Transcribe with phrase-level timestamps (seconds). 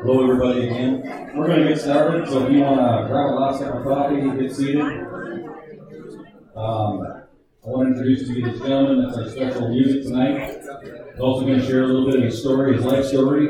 [0.00, 1.32] Hello, everybody, again.
[1.34, 3.82] We're going to get started, so if you want to grab a last cup of
[3.82, 4.80] coffee, and get seated.
[6.54, 10.60] Um, I want to introduce to you this gentleman that's our special music tonight.
[11.10, 13.48] He's also going to share a little bit of his story, his life story.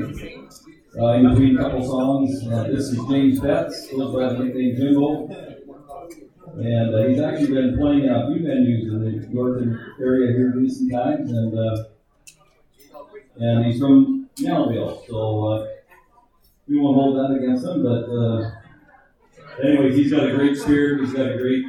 [0.98, 5.30] Uh, in between a couple songs, uh, this is James Betts, goes by the nickname.
[6.56, 10.62] And uh, he's actually been playing a few venues in the northern area here in
[10.62, 11.85] recent times, and uh,
[13.37, 15.67] and he's from Melville, so uh,
[16.69, 17.82] we won't hold that against him.
[17.82, 18.50] But uh,
[19.66, 21.00] anyways, he's got a great spirit.
[21.00, 21.64] He's got a great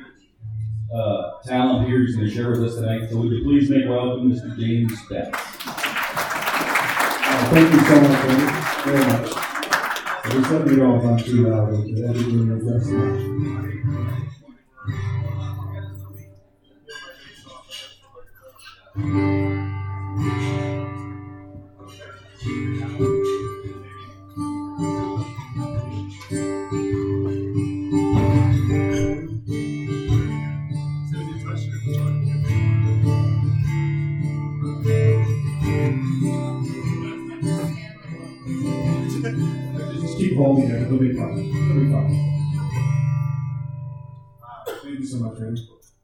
[0.93, 2.01] uh, talent here.
[2.01, 3.09] He's going to share with us tonight.
[3.09, 4.57] So would you please make welcome Mr.
[4.57, 5.37] James Betts?
[7.31, 8.25] Uh, thank you so much,
[8.85, 9.31] very much.
[10.51, 11.73] Let me know if I'm too loud.
[11.73, 12.07] Okay?
[12.07, 12.13] I
[18.95, 19.48] didn't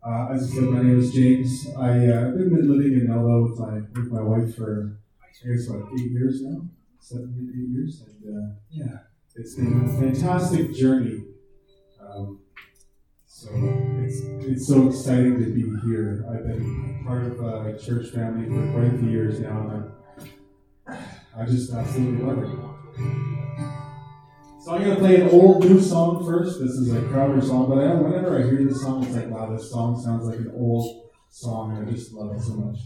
[0.06, 1.67] Uh, as I said, my name is James.
[1.75, 5.81] Uh, I've been living in LA with my with my wife for I guess what
[6.00, 6.61] eight years now,
[7.00, 9.00] seven eight years, and uh, yeah,
[9.36, 11.23] it's been a fantastic journey.
[12.00, 12.42] Um,
[13.26, 13.50] so
[14.03, 16.23] it's it's so exciting to be here.
[16.30, 19.92] I've been part of a church family for quite a few years now, and
[20.88, 23.75] I, I just absolutely love it.
[24.66, 26.59] So I'm gonna play an old new song first.
[26.59, 29.55] This is a Crowder song, but I, whenever I hear this song, it's like, wow,
[29.55, 32.80] this song sounds like an old song, and I just love it so much.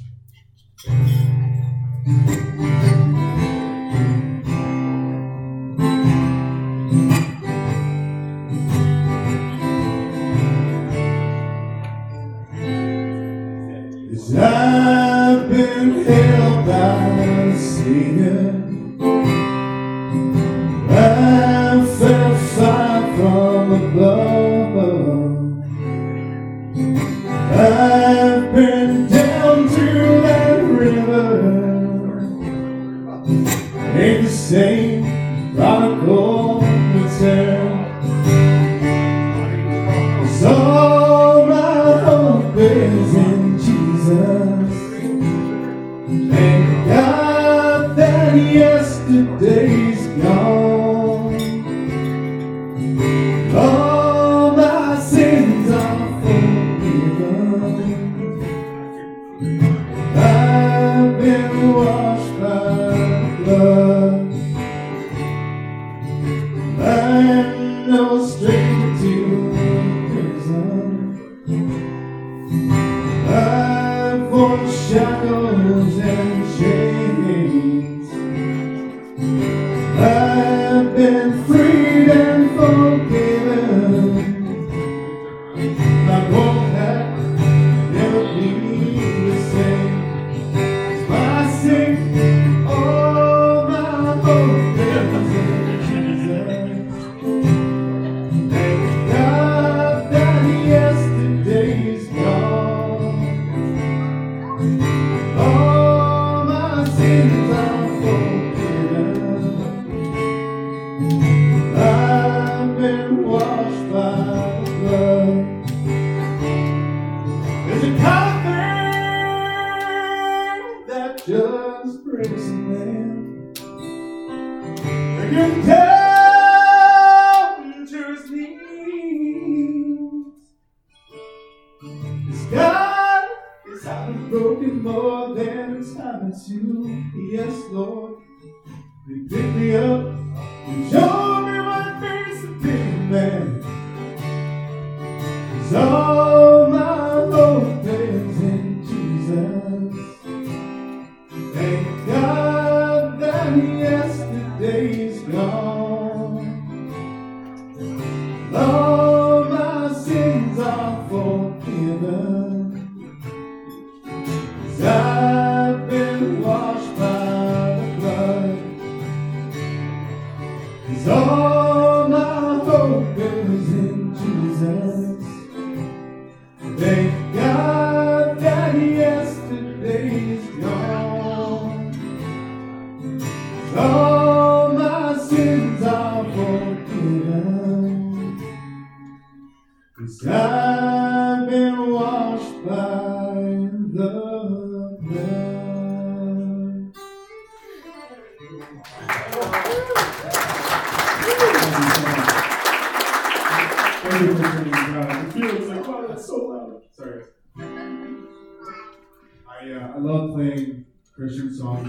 [14.38, 18.58] I've been held by Satan.
[18.58, 18.59] I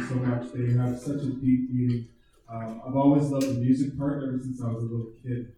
[0.08, 0.52] So much.
[0.52, 2.08] They have such a deep meaning.
[2.48, 5.52] Um, I've always loved the music part ever since I was a little kid.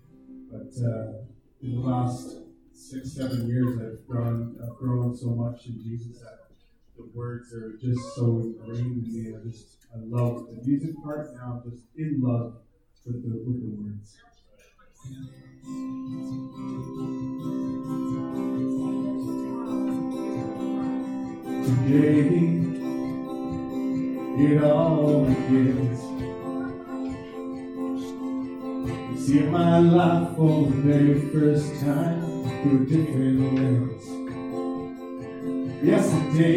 [0.50, 1.24] But uh,
[1.62, 2.36] in the last
[2.74, 6.48] six, seven years, I've grown, I've grown so much in Jesus that
[6.96, 9.34] the words are just so ingrained in me.
[9.34, 11.32] I just, I love the music part.
[11.34, 12.56] Now I'm just in love
[13.06, 14.18] with the, with the words.
[21.64, 22.71] Today,
[24.38, 26.00] it all begins.
[29.11, 32.23] You see my life for the very first time
[32.62, 34.05] through a different lens.
[35.84, 36.56] Yesterday,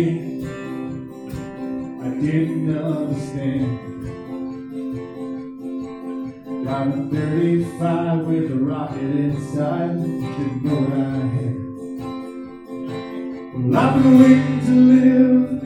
[2.01, 3.79] I didn't understand.
[6.63, 11.03] Driving 35 with a rocket inside, didn't know what I
[11.35, 11.55] had.
[13.53, 15.64] Well, I've been waiting to live.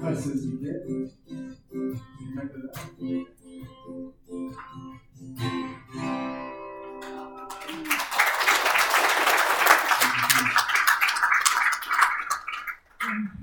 [0.00, 1.10] You.
[2.30, 2.76] Remember that.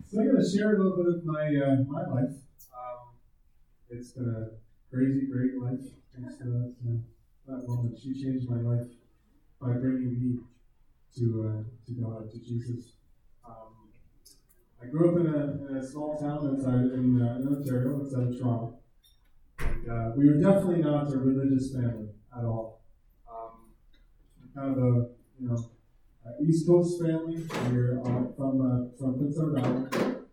[0.09, 2.33] So I'm going to share a little bit of my uh, my life.
[2.73, 3.13] Um,
[3.89, 4.49] it's been a
[4.89, 5.85] crazy, great life.
[6.15, 6.97] Thanks to that, uh,
[7.45, 7.95] that woman.
[8.01, 8.87] She changed my life
[9.61, 10.39] by bringing me
[11.17, 12.96] to uh, to God, to Jesus.
[14.87, 18.27] I grew up in a, in a small town outside in, uh, in Ontario, outside
[18.27, 18.79] of Toronto.
[19.59, 22.83] And uh, we were definitely not a religious family at all.
[23.29, 23.67] Um,
[24.55, 25.09] kind of a
[25.41, 25.71] you know
[26.25, 27.43] a East Coast family.
[27.69, 30.25] We're uh, from uh, from Prince Edward Island.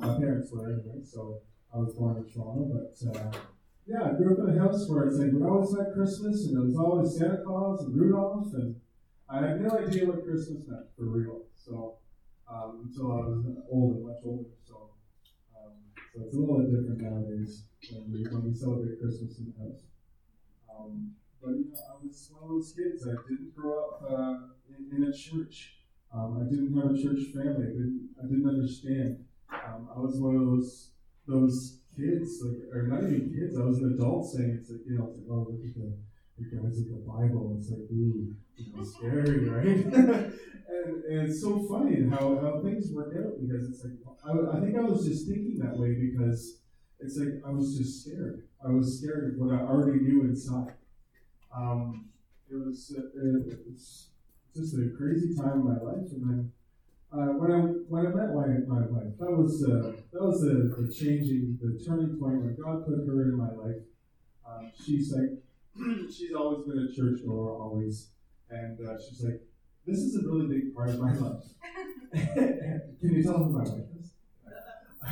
[0.00, 1.40] My parents were anyway, so
[1.72, 2.68] I was born in Toronto.
[2.74, 3.38] But uh,
[3.86, 6.58] yeah, I grew up in a house where it's like we always had Christmas, and
[6.58, 8.76] it was always Santa Claus and Rudolph, and
[9.30, 11.44] I had no idea what Christmas meant for real.
[11.54, 11.96] So
[12.50, 14.50] um, until I was older, much older.
[14.66, 14.90] So
[15.56, 15.72] um,
[16.12, 19.64] so it's a little bit different nowadays when we when we celebrate Christmas in the
[19.64, 19.82] house.
[20.68, 23.06] Um, but you know, I was one of those kids.
[23.06, 24.36] I didn't grow up uh,
[24.68, 25.76] in, in, a church.
[26.12, 27.68] Um, I didn't have a church family.
[27.68, 29.24] I didn't I didn't understand.
[29.52, 30.90] Um, I was one of those
[31.26, 33.58] those kids, like or not even kids.
[33.58, 35.96] I was an adult saying it's like you know, it's like oh look at the
[36.38, 37.56] you guys at the Bible.
[37.58, 39.66] It's like ooh, it's scary, right?
[39.94, 43.94] and, and it's so funny how, how things work out because it's like
[44.26, 46.60] I, I think I was just thinking that way because
[47.00, 48.48] it's like I was just scared.
[48.64, 50.74] I was scared of what I already knew inside.
[51.54, 52.06] Um,
[52.50, 54.08] it was uh, it was
[54.54, 56.52] just a crazy time in my life, and then
[57.12, 60.74] uh, when I when I met my, my wife, that was uh, that was the,
[60.74, 63.82] the changing, the turning point when God put her in my life.
[64.46, 65.30] Uh, she's like,
[66.10, 68.10] she's always been a church goer, always,
[68.50, 69.40] and uh, she's like,
[69.86, 71.44] this is a really big part of my life.
[72.34, 74.12] Can you tell my wife is?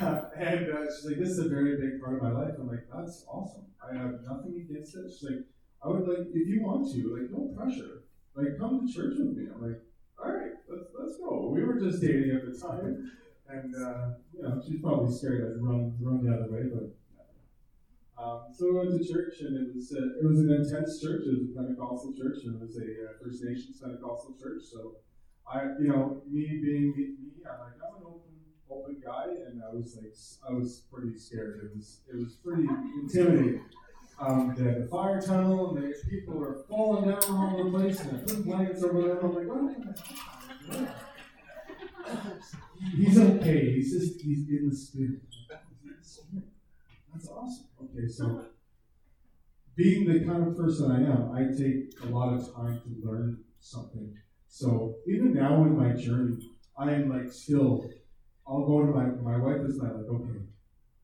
[0.00, 2.54] and uh, she's like, this is a very big part of my life.
[2.58, 3.66] I'm like, that's awesome.
[3.82, 5.10] I have nothing against it.
[5.10, 5.44] She's like,
[5.84, 8.04] I would like, if you want to, like, no pressure.
[8.34, 9.48] Like, come to church with me.
[9.52, 9.82] I'm like,
[10.22, 11.50] all right, let's, let's go.
[11.52, 13.10] We were just dating at the time.
[13.48, 16.94] And, uh, you know, she's probably scared I'd run, run the other way, but.
[18.22, 21.22] Um, so we went to church, and it was uh, it was an intense church.
[21.26, 24.62] It was a Pentecostal church, and it was a uh, First Nations Pentecostal church.
[24.70, 24.96] So,
[25.52, 28.30] I, you know, me being me, I'm like I'm an open
[28.70, 30.14] open guy, and I was like
[30.48, 31.62] I was pretty scared.
[31.64, 32.68] It was it was pretty
[33.02, 33.64] intimidating.
[34.20, 37.76] Um, they had the fire tunnel, and the people were falling down all over the
[37.76, 39.18] place, and I put blankets over them.
[39.20, 39.72] I'm like, what?
[42.96, 43.74] He's okay.
[43.74, 45.22] He's just he's in the spirit.
[47.12, 47.66] That's awesome.
[47.82, 48.46] Okay, so
[49.76, 53.44] being the kind of person I am, I take a lot of time to learn
[53.60, 54.14] something.
[54.48, 56.36] So even now in my journey,
[56.76, 57.90] I am like still.
[58.46, 60.40] I'll go to my my wife is like, okay,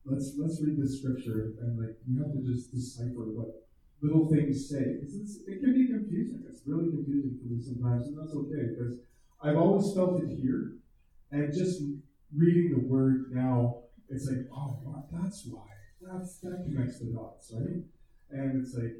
[0.05, 3.67] let's let's read this scripture and like you have to just decipher what
[4.01, 4.83] little things say.
[5.01, 6.43] It's, it can be confusing.
[6.49, 8.97] It's really confusing for me sometimes, and that's okay because
[9.41, 10.73] I've always felt it here,
[11.31, 11.81] and just
[12.35, 15.78] reading the word now, it's like, oh, that's why.
[16.01, 17.83] That's that connects the dots, right?
[18.31, 18.95] And it's like,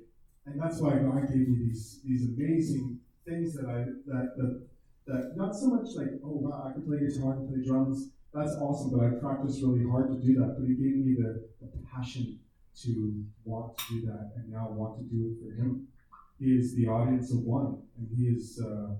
[0.45, 4.67] and that's why God gave me these these amazing things that I that that
[5.07, 8.55] that not so much like, oh wow, I can play guitar, can play drums, that's
[8.57, 10.55] awesome, but I practiced really hard to do that.
[10.59, 12.39] But he gave me the, the passion
[12.83, 15.87] to want to do that and now want to do it for him.
[16.39, 18.95] He is the audience of one, and he is, uh,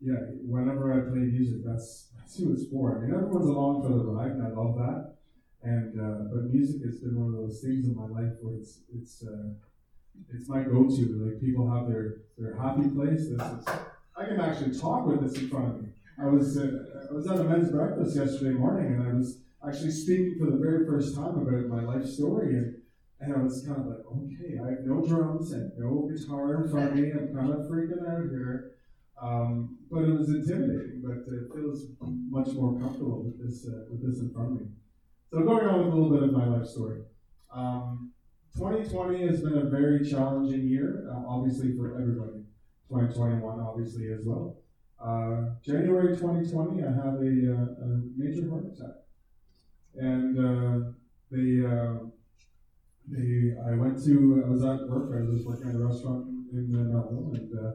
[0.00, 0.14] yeah,
[0.46, 2.96] whenever I play music, that's, that's who it's for.
[2.96, 5.16] I mean, everyone's along for the ride, and I love that.
[5.62, 8.80] And uh, but music has been one of those things in my life where it's
[8.94, 9.52] it's uh,
[10.32, 11.04] it's my go-to.
[11.20, 13.28] Like people have their their happy place.
[13.28, 13.68] This is
[14.16, 15.90] I can actually talk with this in front of me.
[16.18, 19.90] I was uh, I was at a men's breakfast yesterday morning, and I was actually
[19.90, 22.76] speaking for the very first time about my life story, and,
[23.20, 26.70] and I was kind of like, okay, I have no drums and no guitar in
[26.70, 27.12] front of me.
[27.12, 28.72] I'm kind of freaking out here,
[29.20, 31.02] um, but it was intimidating.
[31.04, 34.66] But it feels much more comfortable with this uh, with this in front of me.
[35.32, 37.02] So going on with a little bit of my life story.
[37.54, 38.10] Um,
[38.56, 42.42] 2020 has been a very challenging year, uh, obviously for everybody.
[42.88, 44.56] 2021, obviously as well.
[45.00, 48.96] Uh, January 2020, I had a, uh, a major heart attack,
[49.94, 50.90] and uh,
[51.30, 52.10] they, uh,
[53.06, 56.72] they, I went to, I was at work, I was working at a restaurant in
[56.72, 57.72] Melville, and uh,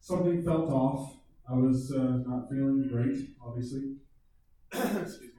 [0.00, 1.14] something felt off.
[1.48, 3.98] I was uh, not feeling great, obviously.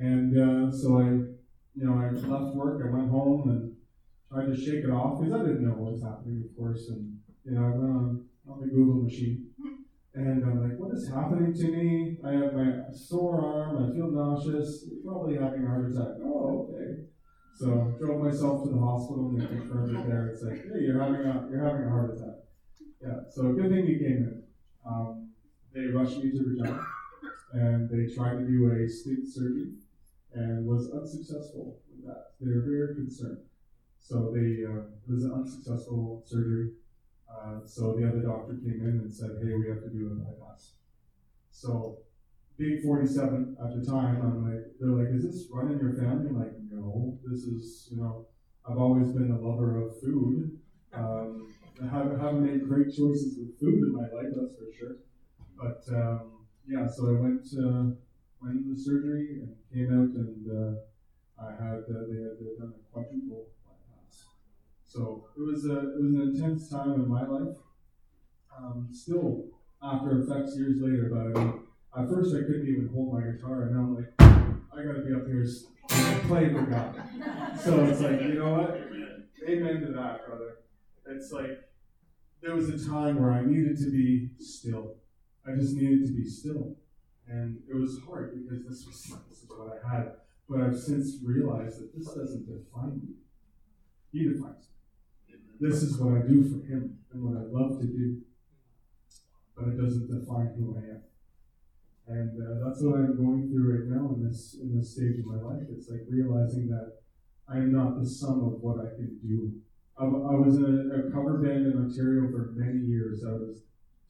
[0.00, 3.76] And so I, you know, I left work, I went home and
[4.32, 7.18] tried to shake it off because I didn't know what was happening, of course, and
[7.44, 9.50] you know, I went on, on the Google machine
[10.14, 12.18] and I'm like, what is happening to me?
[12.24, 13.78] I have my sore arm.
[13.78, 14.86] I feel nauseous.
[15.04, 16.18] Probably having a heart attack.
[16.24, 17.04] Oh, okay.
[17.56, 20.28] So drove myself to the hospital and they confirmed it there.
[20.28, 22.42] It's like, hey, you're having a you're having a heart attack.
[23.00, 23.20] Yeah.
[23.30, 24.42] So good thing you came in.
[24.84, 25.30] Um,
[25.72, 26.84] they rushed me to the Regina,
[27.52, 29.74] and they tried to do a sleep surgery,
[30.34, 32.32] and was unsuccessful with that.
[32.40, 33.38] They were very concerned.
[33.98, 36.72] So they uh, it was an unsuccessful surgery.
[37.30, 40.14] Uh, so the other doctor came in and said, hey, we have to do a
[40.14, 40.72] bypass.
[41.50, 41.98] So
[42.56, 46.28] being 47 at the time, I'm like, they're like, is this running your family?
[46.28, 48.26] I'm like, no, this is, you know,
[48.68, 50.58] I've always been a lover of food.
[50.92, 54.96] Um, I haven't, haven't made great choices with food in my life, that's for sure.
[55.56, 57.94] But um, yeah, so I went uh,
[58.42, 60.80] went in the surgery and came out, and uh,
[61.40, 63.46] I had uh, they had done a quadruple
[64.90, 67.54] so it was a it was an intense time in my life.
[68.58, 69.44] Um, still
[69.80, 71.54] after effects years later it.
[71.96, 75.14] At first, I couldn't even hold my guitar, and now I'm like, I gotta be
[75.14, 75.46] up here
[76.26, 77.60] playing for God.
[77.60, 78.80] So it's like, you know what?
[79.48, 80.58] Amen to that, brother.
[81.06, 81.68] It's like
[82.42, 84.96] there was a time where I needed to be still.
[85.46, 86.76] I just needed to be still.
[87.30, 90.12] And it was hard because this was this is what I had.
[90.48, 93.14] But I've since realized that this doesn't define me.
[94.12, 95.36] He defines me.
[95.60, 98.22] This is what I do for him and what I love to do.
[99.56, 101.02] But it doesn't define who I am.
[102.08, 105.26] And uh, that's what I'm going through right now in this in this stage of
[105.26, 105.62] my life.
[105.70, 106.98] It's like realizing that
[107.48, 109.52] I am not the sum of what I can do.
[109.96, 113.22] I, I was in a, a, cover band in Ontario for many years.
[113.22, 113.62] I was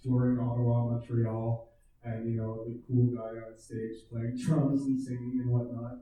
[0.02, 1.69] touring Ottawa, Montreal,
[2.04, 5.98] and you know the cool guy on stage playing drums and singing and whatnot.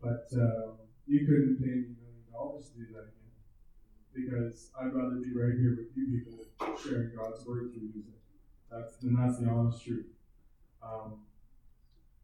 [0.00, 3.20] But uh, you couldn't pay me a million dollars to do that again
[4.14, 6.38] because I'd rather be right here with you people
[6.76, 8.20] sharing God's word through music.
[8.70, 10.06] That's and that's the honest truth.
[10.82, 11.26] Um,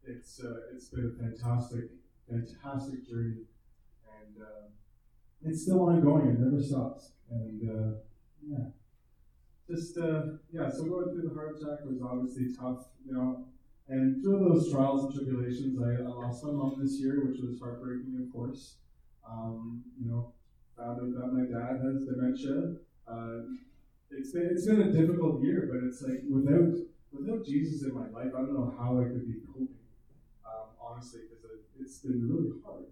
[0.05, 1.91] it's uh, it's been a fantastic,
[2.29, 3.43] fantastic journey,
[4.07, 4.67] and uh,
[5.43, 6.27] it's still ongoing.
[6.29, 7.11] It never stops.
[7.29, 7.97] And uh,
[8.47, 8.71] yeah,
[9.69, 10.69] just uh, yeah.
[10.69, 13.45] So going through the heart attack was obviously tough, you know.
[13.89, 17.59] And through those trials and tribulations, I, I lost my mom this year, which was
[17.59, 18.75] heartbreaking, of course.
[19.27, 20.33] Um, you know,
[20.77, 22.75] found out that my dad has dementia.
[23.07, 23.47] Uh,
[24.11, 26.75] it's been it's been a difficult year, but it's like without
[27.11, 29.77] without Jesus in my life, I don't know how I could be coping
[30.87, 32.85] honestly, because it, it's been really hard.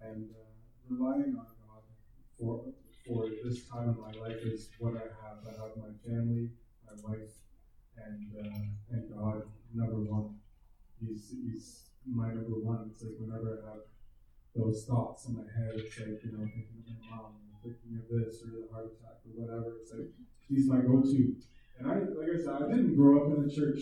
[0.00, 0.48] And uh,
[0.88, 1.84] relying on God
[2.38, 2.64] for
[3.06, 5.44] for this time in my life is what I have.
[5.46, 6.50] I have my family,
[6.86, 7.30] my wife,
[7.96, 9.42] and uh, and God
[9.74, 10.36] number one.
[11.00, 12.88] He's he's my number one.
[12.90, 13.84] It's like whenever I have
[14.56, 18.08] those thoughts in my head, it's like you know thinking of my mom, thinking of
[18.08, 19.76] this or the heart attack or whatever.
[19.82, 20.08] It's like
[20.48, 21.36] he's my go-to.
[21.78, 23.80] And I, like I said, I didn't grow up in the church.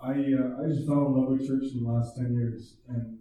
[0.00, 3.18] I uh, I just fell in love with church in the last ten years, and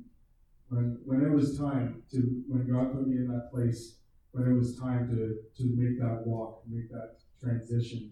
[0.70, 3.96] when when it was time to when God put me in that place,
[4.36, 8.12] when it was time to to make that walk, make that transition,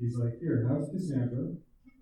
[0.00, 1.52] He's like, here, have Cassandra,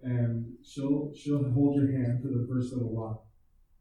[0.04, 3.26] and she'll she'll hold your hand for the first little while,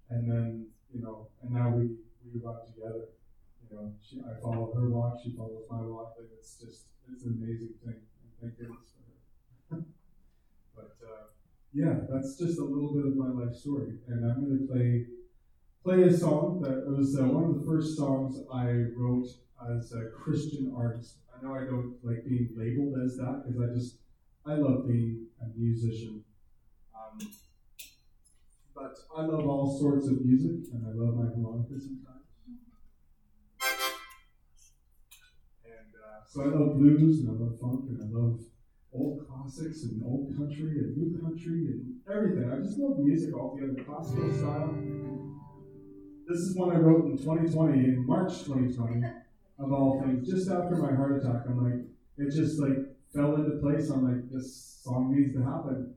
[0.09, 1.93] and then you know, and now we
[2.25, 3.09] we run together.
[3.61, 7.25] You know, she, I follow her walk, she follows my walk, and it's just it's
[7.25, 8.01] an amazing thing.
[8.01, 8.89] And thank goodness
[9.69, 9.83] for her.
[10.75, 11.25] but uh,
[11.71, 13.99] yeah, that's just a little bit of my life story.
[14.07, 15.05] And I'm to play
[15.83, 19.27] play a song that was uh, one of the first songs I wrote
[19.65, 21.17] as a Christian artist.
[21.35, 23.97] I know I don't like being labeled as that because I just
[24.45, 26.23] I love being a musician.
[26.95, 27.19] Um,
[28.73, 32.25] but I love all sorts of music, and I love my harmonica sometimes.
[35.65, 38.39] And uh, so I love blues, and I love funk, and I love
[38.93, 42.51] old classics and old country and new country and everything.
[42.51, 44.75] I just love music altogether, classical style.
[46.27, 49.07] This is one I wrote in 2020, in March 2020,
[49.59, 51.43] of all things, just after my heart attack.
[51.47, 51.85] I'm like,
[52.17, 52.77] it just like
[53.13, 53.89] fell into place.
[53.89, 55.93] I'm like, this song needs to happen.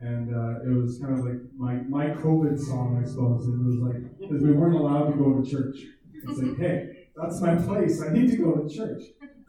[0.00, 3.46] And uh, it was kind of like my, my COVID song, I suppose.
[3.46, 5.76] It was like, because we weren't allowed to go to church.
[6.14, 8.02] It's like, hey, that's my place.
[8.02, 9.02] I need to go to church.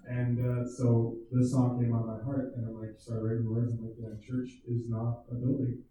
[0.08, 3.72] And uh, so this song came on my heart, and I'm like, started writing words.
[3.72, 5.84] I'm like, yeah, church is not a building.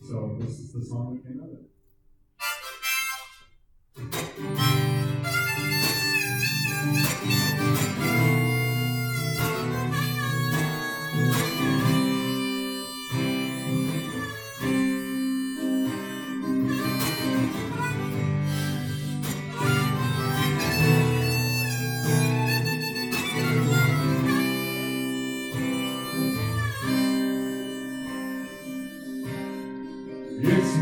[0.00, 1.58] So this is the song that came out of
[5.14, 5.19] it.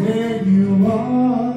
[0.00, 1.47] where you are.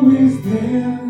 [0.00, 1.09] Always been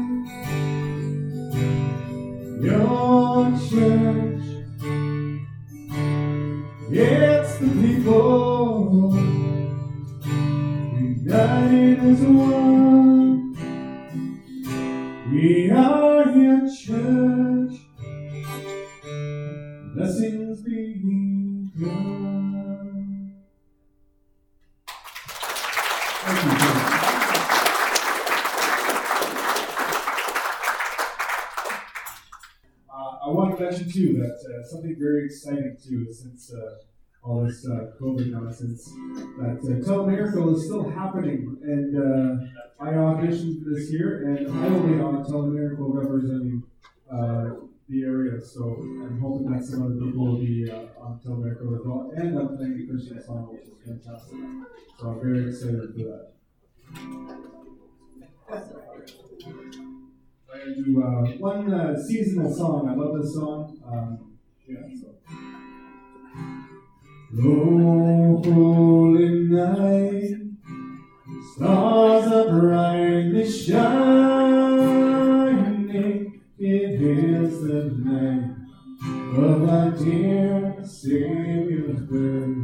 [34.50, 36.78] uh, something very exciting too, since uh,
[37.22, 38.84] all this uh, COVID nonsense,
[39.38, 44.86] that uh, Telemiracle is still happening, and uh, I auditioned this year, and I will
[44.86, 46.62] be on Telemiracle representing
[47.12, 48.40] uh, the area.
[48.40, 52.38] So I'm hoping that some other people will be uh, on Telemiracle as well, and
[52.38, 54.38] I'm playing a Christian song, which is fantastic.
[54.98, 56.32] So I'm very excited for that.
[60.52, 62.88] I'm gonna do uh, one uh, seasonal song.
[62.88, 63.78] I love this song.
[63.86, 64.29] Um,
[67.42, 70.36] Oh, holy night,
[71.54, 74.70] stars are brightly shining.
[76.58, 78.50] It is the night
[79.36, 82.59] of our dear Savior's birth.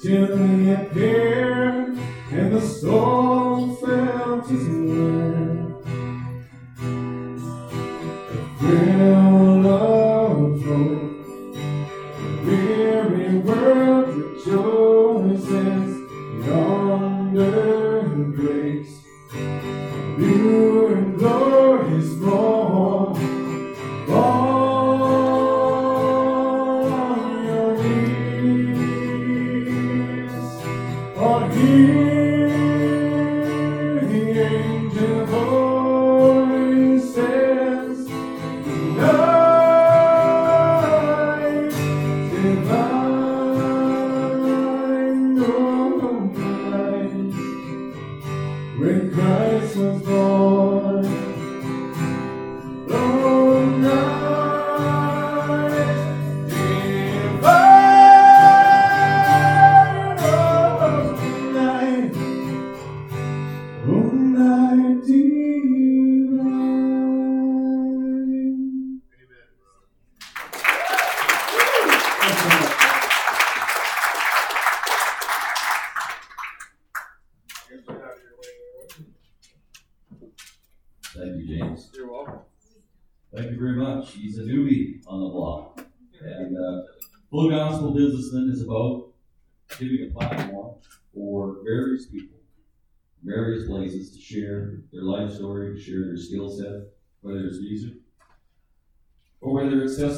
[0.00, 1.96] till he appeared
[2.30, 5.45] and the soul fell to his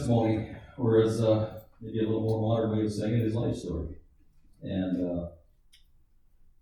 [0.08, 3.56] testimony, or as uh, maybe a little more modern way of saying it, his life
[3.56, 3.96] story.
[4.62, 5.26] And uh,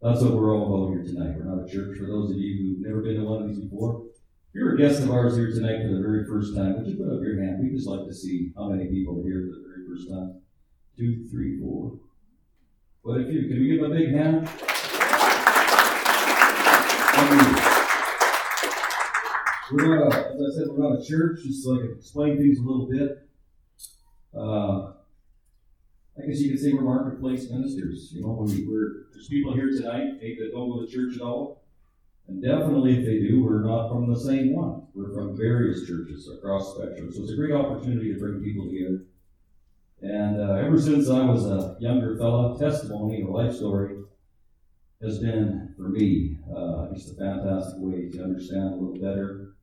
[0.02, 1.36] that's what we're all about here tonight.
[1.36, 1.98] We're not a church.
[1.98, 4.04] For those of you who've never been to one of these before,
[4.48, 6.96] if you're a guest of ours here tonight for the very first time, would you
[6.96, 7.62] put up your hand?
[7.62, 10.40] We'd just like to see how many people are here for the very first time.
[10.96, 11.98] Two, three, four.
[13.02, 13.48] Quite if you?
[13.48, 14.48] Can we give them a big hand?
[19.72, 22.38] We're not, a, as I said, we're not a church, just so I can explain
[22.38, 23.28] things a little bit.
[24.34, 24.92] Uh,
[26.16, 28.12] I guess you could say we're marketplace ministers.
[28.12, 31.62] You know, we, are there's people here tonight that don't go to church at all,
[32.28, 34.86] and definitely if they do, we're not from the same one.
[34.94, 37.12] We're from various churches across the spectrum.
[37.12, 39.04] So it's a great opportunity to bring people together.
[40.06, 43.96] And uh, ever since I was a younger fella, testimony or life story
[45.02, 49.54] has been for me uh, just a fantastic way to understand a little better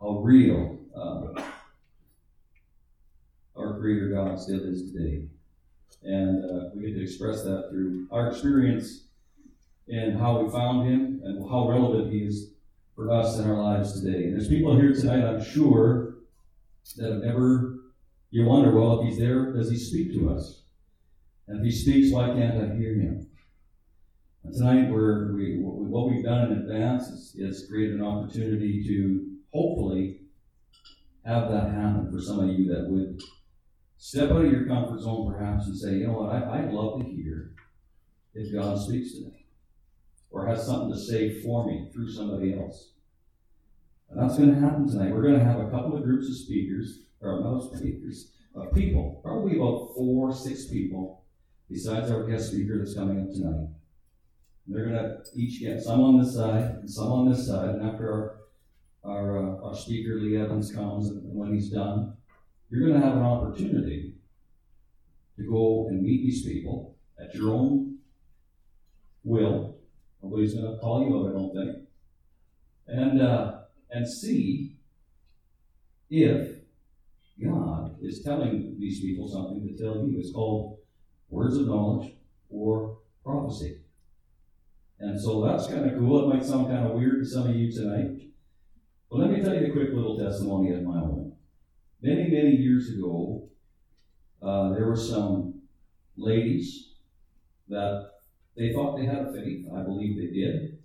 [0.00, 0.78] how real.
[0.96, 1.42] Uh,
[3.56, 5.24] our Creator God still is today.
[6.04, 9.06] And uh, we get to express that through our experience
[9.88, 12.52] and how we found Him and how relevant He is
[12.94, 14.24] for us in our lives today.
[14.24, 16.14] And there's people here tonight, I'm sure,
[16.96, 17.77] that have never,
[18.30, 20.62] you wonder, well, if He's there, does He speak to us?
[21.46, 23.26] And if He speaks, why can't I hear Him?
[24.44, 29.26] And tonight, we're, we, what we've done in advance is, is create an opportunity to
[29.52, 30.20] hopefully
[31.24, 33.20] have that happen for some of you that would
[34.00, 37.00] Step out of your comfort zone perhaps and say, you know what, I, would love
[37.00, 37.50] to hear
[38.32, 39.46] if God speaks to me
[40.30, 42.92] or has something to say for me through somebody else.
[44.08, 45.12] And that's going to happen tonight.
[45.12, 49.20] We're going to have a couple of groups of speakers, or not speakers, of people,
[49.22, 51.24] probably about four, six people,
[51.70, 53.68] besides our guest speaker that's coming up tonight.
[54.66, 57.76] They're going to each get some on this side and some on this side.
[57.76, 58.38] And after our
[59.04, 62.14] our, uh, our speaker, Lee Evans, comes, and when he's done,
[62.68, 64.14] you're going to have an opportunity
[65.36, 67.98] to go and meet these people at your own
[69.24, 69.76] will.
[70.22, 71.88] Nobody's going to call you out, I don't think.
[72.88, 74.76] And, uh, and see
[76.10, 76.57] if
[77.42, 80.18] God is telling these people something to tell you.
[80.18, 80.78] It's called
[81.28, 82.12] words of knowledge
[82.50, 83.80] or prophecy.
[85.00, 86.24] And so that's kind of cool.
[86.24, 88.22] It might sound kind of weird to some of you tonight.
[89.10, 91.32] But let me tell you a quick little testimony of my own.
[92.02, 93.48] Many, many years ago,
[94.42, 95.62] uh, there were some
[96.16, 96.94] ladies
[97.68, 98.10] that
[98.56, 99.66] they thought they had a faith.
[99.74, 100.78] I believe they did.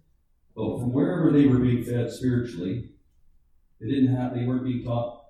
[0.56, 2.92] But from wherever they were being fed spiritually,
[3.82, 5.23] they didn't have they weren't being taught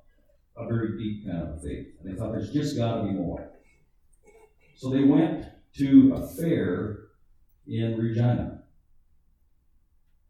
[0.55, 1.87] a very deep kind of faith.
[1.99, 3.49] And they thought there's just gotta be more.
[4.75, 5.45] So they went
[5.77, 6.99] to a fair
[7.67, 8.63] in Regina.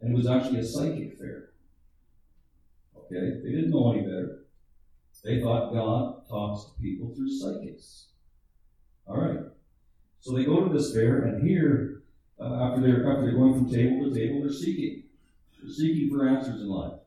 [0.01, 1.49] And it was actually a psychic fair.
[2.97, 3.39] Okay?
[3.43, 4.43] They didn't know any better.
[5.23, 8.07] They thought God talks to people through psychics.
[9.07, 9.39] All right.
[10.19, 12.03] So they go to this fair, and here,
[12.39, 15.03] uh, after they're after they're going from table to table, they're seeking.
[15.61, 16.99] They're seeking for answers in life.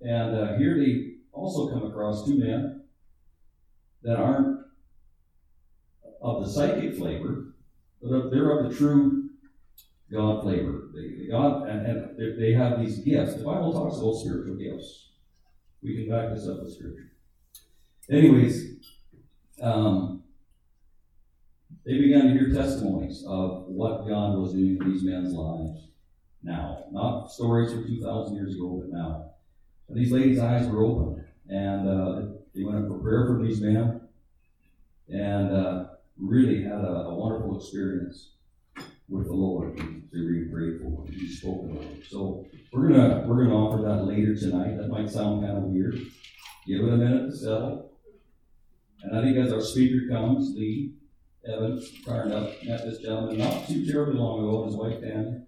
[0.00, 2.82] And uh, here they also come across two men
[4.02, 4.64] that aren't
[6.22, 7.54] of the psychic flavor,
[8.02, 9.28] but they're of the true
[10.12, 10.90] God flavor.
[10.94, 13.34] They, God, and, and they have these gifts.
[13.34, 15.10] The Bible talks about spiritual gifts.
[15.82, 17.12] We can back this up with scripture.
[18.10, 18.76] Anyways,
[19.60, 20.22] um,
[21.84, 25.88] they began to hear testimonies of what God was doing in these men's lives
[26.42, 26.84] now.
[26.92, 29.30] Not stories from 2,000 years ago, but now.
[29.88, 32.22] And these ladies' eyes were opened, and uh,
[32.54, 34.00] they went up for prayer for these men,
[35.08, 35.84] and uh,
[36.18, 38.30] really had a, a, wonderful experience
[39.08, 39.76] with the Lord.
[39.76, 41.06] They're really grateful.
[41.10, 42.04] He spoke about it.
[42.08, 44.76] So we're gonna we're gonna offer that later tonight.
[44.78, 45.98] That might sound kind of weird.
[46.66, 47.90] Give it a minute to settle.
[49.02, 50.94] And I think as our speaker comes, Lee
[51.46, 55.43] Evans fired up met this gentleman not too terribly long ago, and his wife Danny.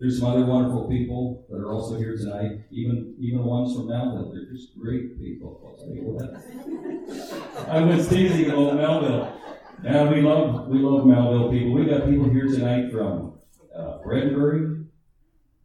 [0.00, 4.32] There's some other wonderful people that are also here tonight, even even ones from Melville.
[4.32, 5.60] They're just great people.
[7.68, 9.40] I was teasing about Melville.
[9.84, 11.72] And we love we love Melville people.
[11.72, 13.38] We got people here tonight from
[13.74, 14.86] uh, Redbury,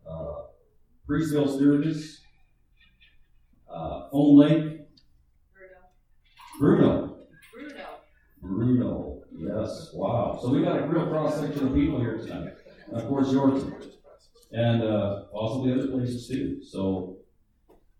[0.09, 0.33] uh,
[1.07, 2.21] Preeceville Sturgis,
[3.73, 4.81] uh, Own Lake,
[6.59, 7.15] Bruno.
[7.51, 7.95] Bruno.
[8.41, 9.21] Bruno.
[9.37, 9.91] Yes.
[9.93, 10.37] Wow.
[10.41, 12.53] So we got a real cross section of people here tonight.
[12.87, 13.89] And of course, Yorkton
[14.51, 16.63] and uh, possibly other places too.
[16.63, 17.17] So,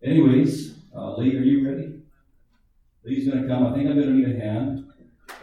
[0.02, 2.00] anyways, uh, Lee, are you ready?
[3.04, 3.66] Lee's going to come.
[3.66, 4.86] I think I'm going to need a hand.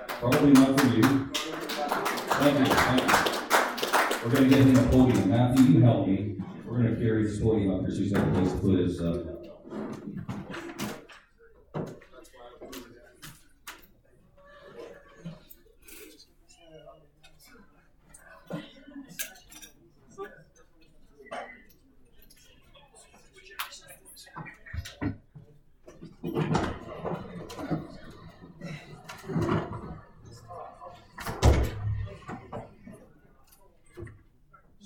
[0.08, 1.04] Probably not for you.
[1.34, 2.66] Thank you.
[2.66, 4.26] Thank you.
[4.26, 5.30] We're going to get him a podium.
[5.30, 6.38] Matthew, you help me.
[6.66, 8.80] We're going to carry this podium up here so he's got a place to put
[8.80, 9.02] his.
[9.02, 9.38] Uh,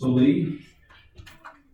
[0.01, 0.65] So, Lee,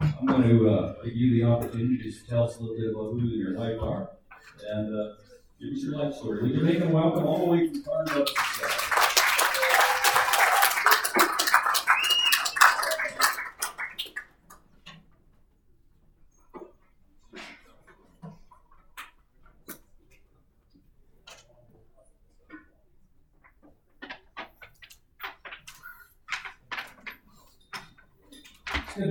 [0.02, 3.12] I'm going to uh, give you the opportunity to tell us a little bit about
[3.14, 4.10] who you and your life are
[4.70, 5.14] and uh,
[5.62, 6.44] give us your life story.
[6.44, 8.30] We can make them welcome all the way from good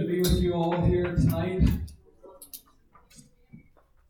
[0.01, 1.62] to be with you all here tonight.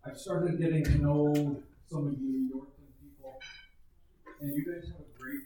[0.06, 3.38] I've started getting to know some of you Yorkton people,
[4.40, 5.40] and you guys have a great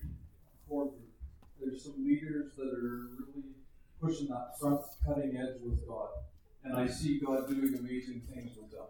[0.69, 1.11] core group.
[1.61, 3.49] There's some leaders that are really
[4.01, 6.09] pushing that front cutting edge with God,
[6.65, 8.87] and I see God doing amazing things with them.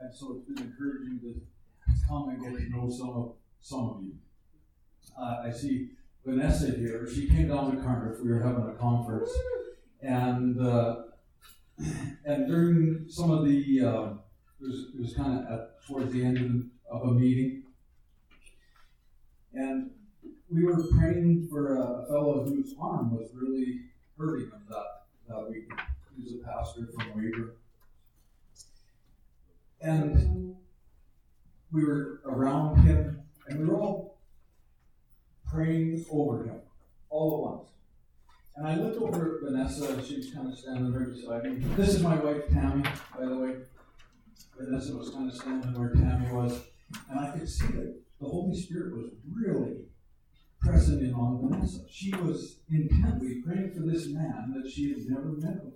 [0.00, 1.40] And so it's been encouraging to
[2.06, 4.12] come and get to know some of some of you.
[5.18, 5.90] Uh, I see
[6.24, 7.08] Vanessa here.
[7.12, 8.20] She came down to Cardiff.
[8.22, 9.30] We were having a conference
[10.00, 10.96] and uh,
[12.24, 14.10] and during some of the uh,
[14.60, 17.62] it was, was kind of towards the end of, of, a meeting,
[19.54, 19.90] and
[20.50, 23.82] we were praying for a fellow whose arm was really
[24.18, 24.84] hurting him that
[25.28, 25.70] that week.
[26.16, 27.54] He was a pastor from Weber,
[29.80, 30.56] and
[31.70, 34.18] we were around him, and we were all
[35.50, 36.60] praying over him
[37.10, 37.68] all at once.
[38.56, 41.64] And I looked over at Vanessa, and she was kind of standing there beside me.
[41.76, 42.82] This is my wife, Tammy,
[43.16, 43.54] by the way.
[44.58, 46.60] Vanessa was kind of standing where Tammy was.
[47.08, 49.76] And I could see that the Holy Spirit was really
[50.60, 51.84] pressing in on Vanessa.
[51.88, 55.72] She was intently praying for this man that she had never met before.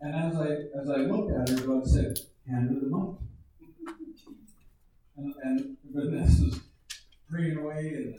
[0.00, 0.46] And as I
[0.80, 2.18] as I looked at her, God said,
[2.48, 3.16] Hand her the mic.
[5.16, 6.60] And, and Vanessa's
[7.30, 8.14] praying away, and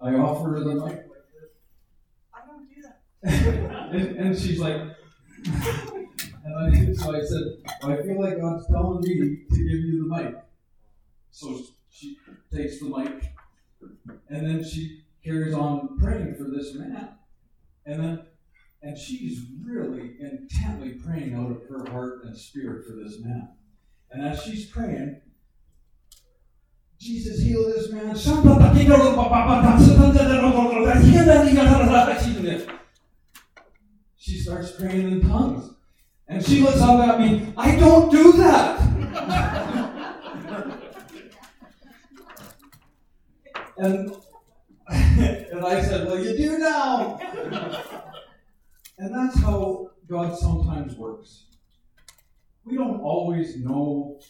[0.00, 1.50] I offer her the mic like this.
[2.32, 3.92] I don't do that.
[3.94, 4.76] and, and, she's like,
[5.44, 7.42] and I, so I said,
[7.82, 9.14] well, I feel like God's telling me
[9.50, 10.34] to give you the mic.
[11.30, 12.16] So she
[12.52, 13.32] takes the mic,
[14.28, 17.10] and then she carries on praying for this man.
[17.86, 18.26] And then,
[18.84, 23.48] and she's really intently praying out of her heart and spirit for this man.
[24.10, 25.22] And as she's praying,
[27.00, 28.14] Jesus heal this man
[34.18, 35.70] she starts praying in tongues.
[36.28, 38.80] And she looks up at me, I don't do that.
[43.78, 44.14] and,
[44.88, 47.80] and I said, Well, you do now.
[48.98, 51.46] and that's how God sometimes works.
[52.64, 54.20] we don't always know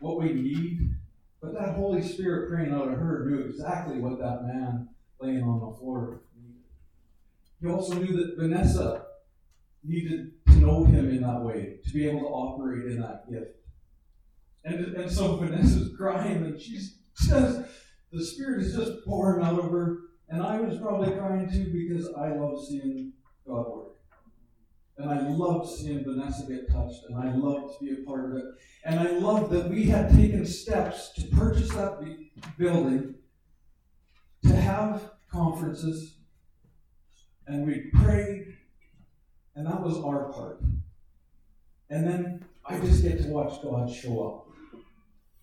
[0.00, 0.94] what we need,
[1.40, 4.88] but that Holy Spirit praying out of her knew exactly what that man
[5.20, 6.62] laying on the floor needed.
[7.60, 9.06] He also knew that Vanessa
[9.82, 13.56] needed to know him in that way, to be able to operate in that gift.
[14.64, 16.80] And, and so Vanessa's crying, and she
[17.14, 17.64] says,
[18.12, 19.98] the Spirit is just pouring out of her.
[20.28, 23.12] And I was probably crying too because I love seeing
[23.46, 23.86] God work.
[24.98, 28.38] And I loved seeing Vanessa get touched, and I loved to be a part of
[28.38, 28.44] it.
[28.84, 32.00] And I loved that we had taken steps to purchase that
[32.56, 33.14] building,
[34.44, 36.16] to have conferences,
[37.46, 38.56] and we prayed,
[39.54, 40.62] and that was our part.
[41.90, 44.82] And then I just get to watch God show up,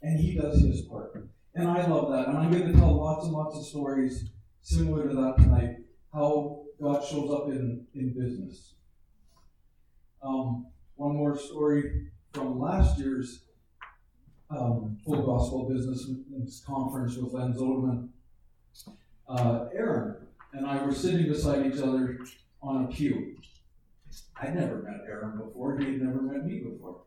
[0.01, 1.27] and He does His part.
[1.55, 2.27] And I love that.
[2.27, 4.31] And I'm going to tell lots and lots of stories
[4.61, 5.75] similar to that tonight
[6.11, 8.73] how God shows up in, in business.
[10.21, 13.45] Um, one more story from last year's
[14.49, 18.09] um, Full Gospel Business Conference with Len Zodeman.
[19.29, 22.19] Uh, Aaron and I were sitting beside each other
[22.61, 23.37] on a pew.
[24.41, 27.03] I'd never met Aaron before, he had never met me before.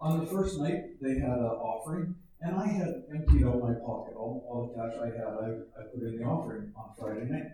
[0.00, 4.14] On the first night, they had an offering, and I had emptied out my pocket.
[4.16, 7.52] All, all the cash I had, I, I put in the offering on Friday night.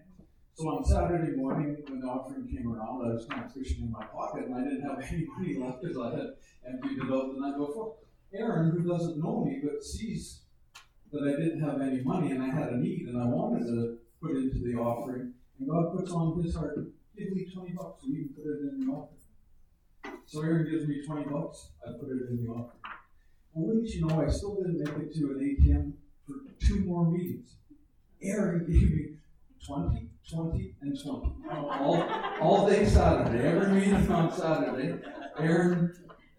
[0.56, 3.92] So on Saturday morning, when the offering came around, I was kind of fishing in
[3.92, 6.28] my pocket, and I didn't have any money left because I had
[6.66, 7.96] emptied it out the night before.
[8.32, 10.40] Aaron, who doesn't know me but sees
[11.12, 13.98] that I didn't have any money and I had a need and I wanted to
[14.22, 16.78] put into the offering, and God puts on his heart,
[17.18, 20.16] give me 20 bucks and you can put it in the offering.
[20.24, 22.80] So Aaron gives me 20 bucks, I put it in the offering.
[23.52, 25.92] Well, wouldn't you know, I still didn't make it to an ATM
[26.26, 26.34] for
[26.66, 27.56] two more meetings.
[28.22, 29.16] Aaron gave me
[29.66, 31.32] 20, 20, and 20.
[31.50, 32.02] All,
[32.40, 34.94] all day Saturday, every meeting on Saturday,
[35.38, 35.94] Aaron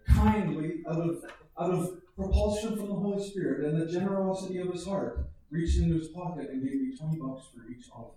[0.06, 1.24] kindly, out of,
[1.58, 5.98] out of propulsion from the Holy Spirit and the generosity of his heart, reached into
[5.98, 8.14] his pocket and gave me 20 bucks for each offering.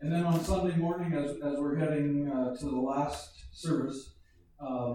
[0.00, 4.10] And then on Sunday morning, as, as we're heading uh, to the last service,
[4.60, 4.94] uh,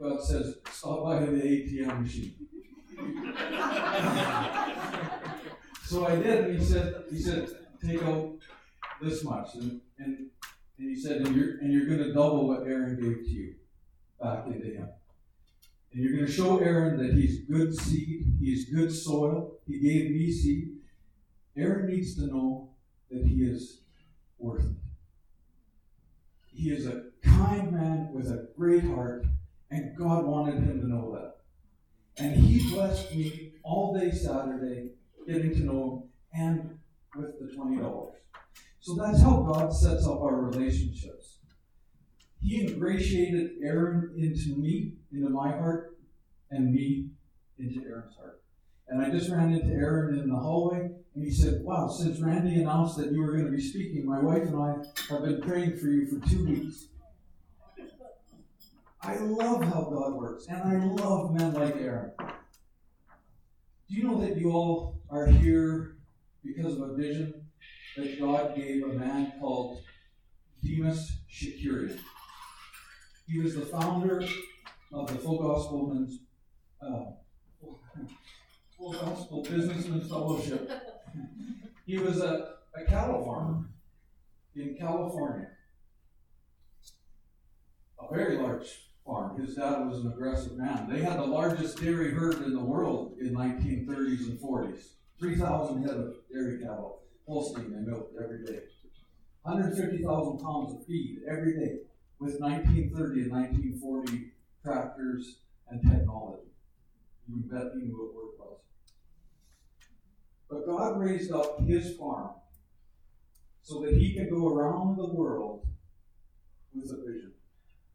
[0.00, 2.34] God says, stop by the ATM machine.
[5.84, 7.50] so I did, and he said, he said,
[7.84, 8.35] take out
[9.00, 9.54] this much.
[9.54, 10.28] And, and,
[10.78, 13.54] and he said, and you're, and you're going to double what Aaron gave to you
[14.20, 14.88] back into him.
[15.92, 20.10] And you're going to show Aaron that he's good seed, he's good soil, he gave
[20.10, 20.76] me seed.
[21.56, 22.70] Aaron needs to know
[23.10, 23.80] that he is
[24.38, 24.76] worth it.
[26.52, 29.26] He is a kind man with a great heart
[29.70, 31.36] and God wanted him to know that.
[32.22, 34.90] And he blessed me all day Saturday,
[35.26, 36.78] getting to know him and
[37.14, 38.10] with the $20.
[38.86, 41.40] So that's how God sets up our relationships.
[42.40, 45.98] He ingratiated Aaron into me, into my heart,
[46.52, 47.08] and me
[47.58, 48.42] into Aaron's heart.
[48.86, 52.60] And I just ran into Aaron in the hallway, and he said, Wow, since Randy
[52.60, 54.76] announced that you were going to be speaking, my wife and I
[55.12, 56.86] have been praying for you for two weeks.
[59.02, 62.12] I love how God works, and I love men like Aaron.
[63.88, 65.96] Do you know that you all are here
[66.44, 67.45] because of a vision
[67.96, 69.80] that God gave a man called
[70.62, 71.98] Demos Shakarian?
[73.26, 74.24] He was the founder
[74.92, 76.18] of the Full Gospel Men's,
[76.80, 77.12] uh,
[78.76, 80.70] Full Gospel Businessmen's Fellowship.
[81.86, 83.64] He was a, a cattle farmer
[84.54, 85.48] in California.
[88.00, 88.66] A very large
[89.04, 89.40] farm.
[89.40, 90.88] His dad was an aggressive man.
[90.90, 94.88] They had the largest dairy herd in the world in 1930s and 40s.
[95.18, 98.60] 3,000 head of dairy cattle, Holstein, they milked every day.
[99.42, 101.78] 150,000 pounds of feed every day
[102.18, 105.36] with 1930 and 1940 tractors
[105.70, 106.48] and technology.
[107.28, 108.58] You bet he knew what work was.
[110.48, 112.30] But God raised up his farm
[113.62, 115.66] so that he could go around the world
[116.74, 117.32] with a vision.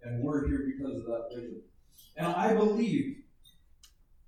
[0.03, 1.61] And we're here because of that vision.
[2.17, 3.17] And I believe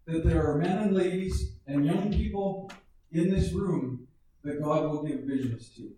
[0.05, 2.71] that there are men and ladies and young people
[3.11, 4.02] in this room
[4.43, 5.91] that God will give visions to.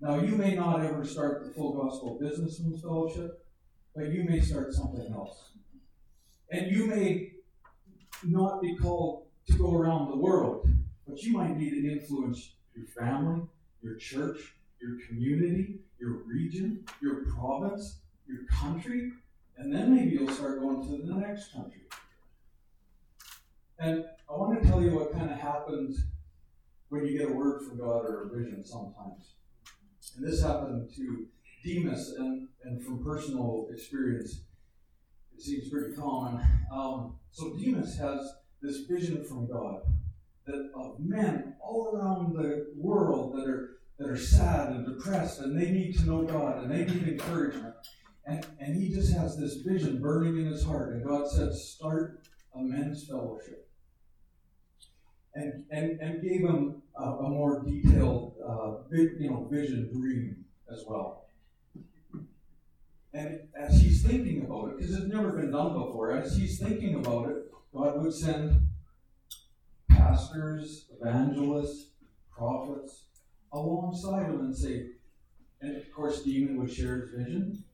[0.00, 3.44] Now, you may not ever start the Full Gospel business Businessmen's Fellowship,
[3.94, 5.50] but you may start something else.
[6.50, 7.32] And you may
[8.24, 10.68] not be called to go around the world,
[11.06, 13.42] but you might need to influence your family,
[13.82, 19.12] your church, your community, your region, your province, your country,
[19.56, 21.82] and then maybe you'll start going to the next country.
[23.80, 26.04] And I want to tell you what kind of happens
[26.88, 29.34] when you get a word from God or a vision sometimes.
[30.16, 31.26] And this happened to
[31.64, 34.40] Demos, and, and from personal experience,
[35.36, 36.44] it seems pretty common.
[36.72, 38.32] Um, so Demos has
[38.62, 39.82] this vision from God
[40.46, 45.60] that of men all around the world that are that are sad and depressed and
[45.60, 47.74] they need to know God and they need encouragement.
[48.26, 50.92] And, and he just has this vision burning in his heart.
[50.92, 52.20] And God said, start
[52.54, 53.67] a men's fellowship.
[55.34, 60.84] And, and, and gave him a, a more detailed uh, you know, vision, dream as
[60.86, 61.26] well.
[63.12, 66.96] And as he's thinking about it, because it's never been done before, as he's thinking
[66.96, 67.36] about it,
[67.74, 68.68] God would send
[69.90, 71.90] pastors, evangelists,
[72.30, 73.04] prophets
[73.52, 74.86] alongside him and say,
[75.60, 77.64] and of course, Demos would share his vision,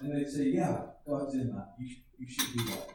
[0.00, 1.74] and they'd say, Yeah, God's in that.
[1.78, 2.90] You, you should do that.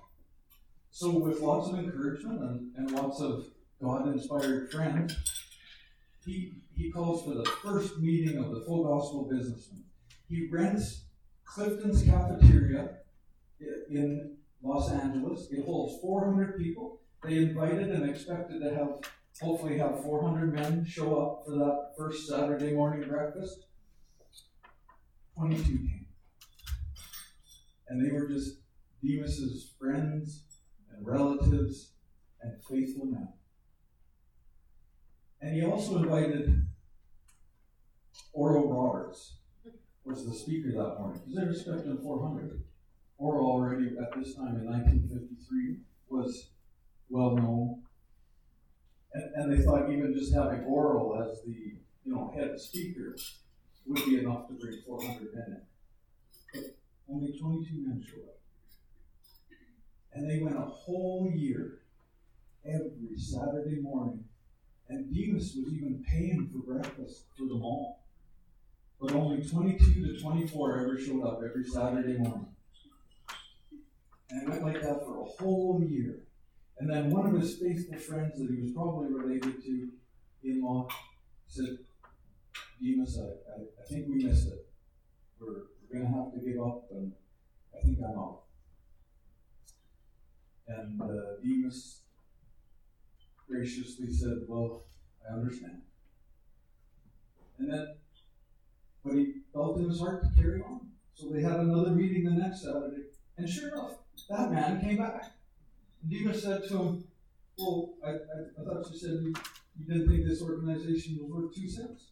[0.91, 3.47] So, with lots of encouragement and, and lots of
[3.82, 5.16] God inspired friends,
[6.26, 9.84] he, he calls for the first meeting of the full gospel businessmen.
[10.28, 11.06] He rents
[11.46, 12.90] Clifton's cafeteria
[13.90, 15.48] in Los Angeles.
[15.52, 17.02] It holds 400 people.
[17.24, 19.00] They invited and expected to have,
[19.42, 23.66] hopefully, have 400 men show up for that first Saturday morning breakfast.
[25.38, 26.06] 22 came.
[27.88, 28.58] And they were just
[29.02, 30.44] Demos's friends
[30.94, 31.94] and relatives
[32.42, 33.30] and faithful men.
[35.42, 36.66] And he also invited
[38.34, 39.38] Oral Roberts,
[40.04, 42.64] was the speaker that morning, because they were expecting 400.
[43.18, 45.78] Oral already at this time in 1953
[46.10, 46.50] was
[47.10, 47.84] well known.
[49.14, 53.16] And, and they thought even just having Oral as the you know head speaker
[53.86, 55.62] would be enough to bring 400 men in.
[56.54, 56.64] But
[57.12, 58.40] only 22 men showed up.
[60.14, 61.80] And they went a whole year,
[62.66, 64.26] every Saturday morning.
[64.90, 68.04] And Demos was even paying for breakfast for them all.
[69.00, 72.48] But only 22 to 24 ever showed up every Saturday morning.
[74.32, 76.24] And it went like that for a whole year.
[76.80, 79.90] And then one of his faithful friends that he was probably related to
[80.44, 80.88] in law
[81.48, 81.78] said,
[82.82, 84.66] Demos, I, I, I think we missed it.
[85.40, 85.48] We're,
[85.92, 87.12] we're going to have to give up, and
[87.76, 88.42] I think I'm out.
[90.68, 92.02] And uh, Demos
[93.50, 94.86] graciously said, Well,
[95.28, 95.82] I understand.
[97.58, 97.95] And then,
[99.04, 100.82] but he felt in his heart to carry on.
[101.14, 103.04] So they had another meeting the next Saturday.
[103.38, 103.97] And sure enough,
[104.30, 105.34] that man came back.
[106.02, 107.04] And Demos said to him,
[107.58, 109.34] Well, I, I, I thought you said you,
[109.78, 112.12] you didn't think this organization was worth two cents.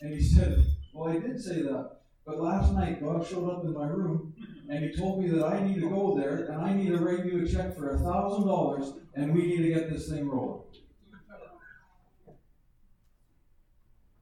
[0.00, 2.00] And he said, Well, I did say that.
[2.26, 4.32] But last night, God showed up in my room
[4.68, 7.26] and he told me that I need to go there and I need to write
[7.26, 10.62] you a check for a thousand dollars and we need to get this thing rolling.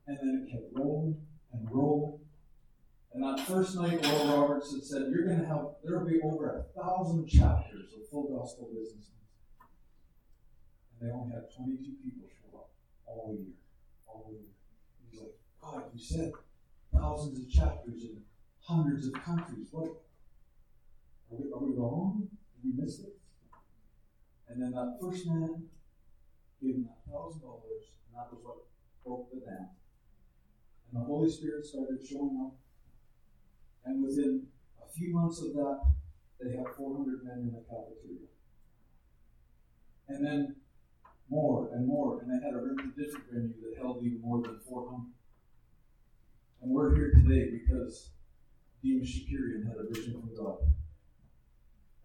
[0.09, 1.17] And then it kept rolling
[1.53, 2.19] and rolling.
[3.15, 6.21] And that first night, Oral Roberts had said, You're going to have, there will be
[6.23, 9.11] over a thousand chapters of full gospel business.
[11.01, 12.71] And they only had 22 people show up
[13.07, 13.55] all year.
[14.07, 14.41] All year.
[15.09, 16.33] He's like, God, you said
[16.95, 18.23] thousands of chapters in
[18.61, 19.69] hundreds of countries.
[19.71, 19.89] What?
[21.31, 22.29] Are we, are we wrong?
[22.55, 23.17] Did we miss it?
[24.49, 25.65] And then that first man
[26.61, 28.57] gave him that thousand dollars, and that was what
[29.05, 29.69] broke the dam.
[30.93, 32.55] And the Holy Spirit started showing up.
[33.85, 34.47] And within
[34.79, 35.81] a few months of that,
[36.39, 38.29] they had 400 men in the cafeteria.
[40.09, 40.57] And then
[41.31, 45.09] more and more, and they had a different venue that held even more than 400.
[46.63, 48.11] And we're here today because
[48.85, 50.59] Demos Shakarian had a vision from God.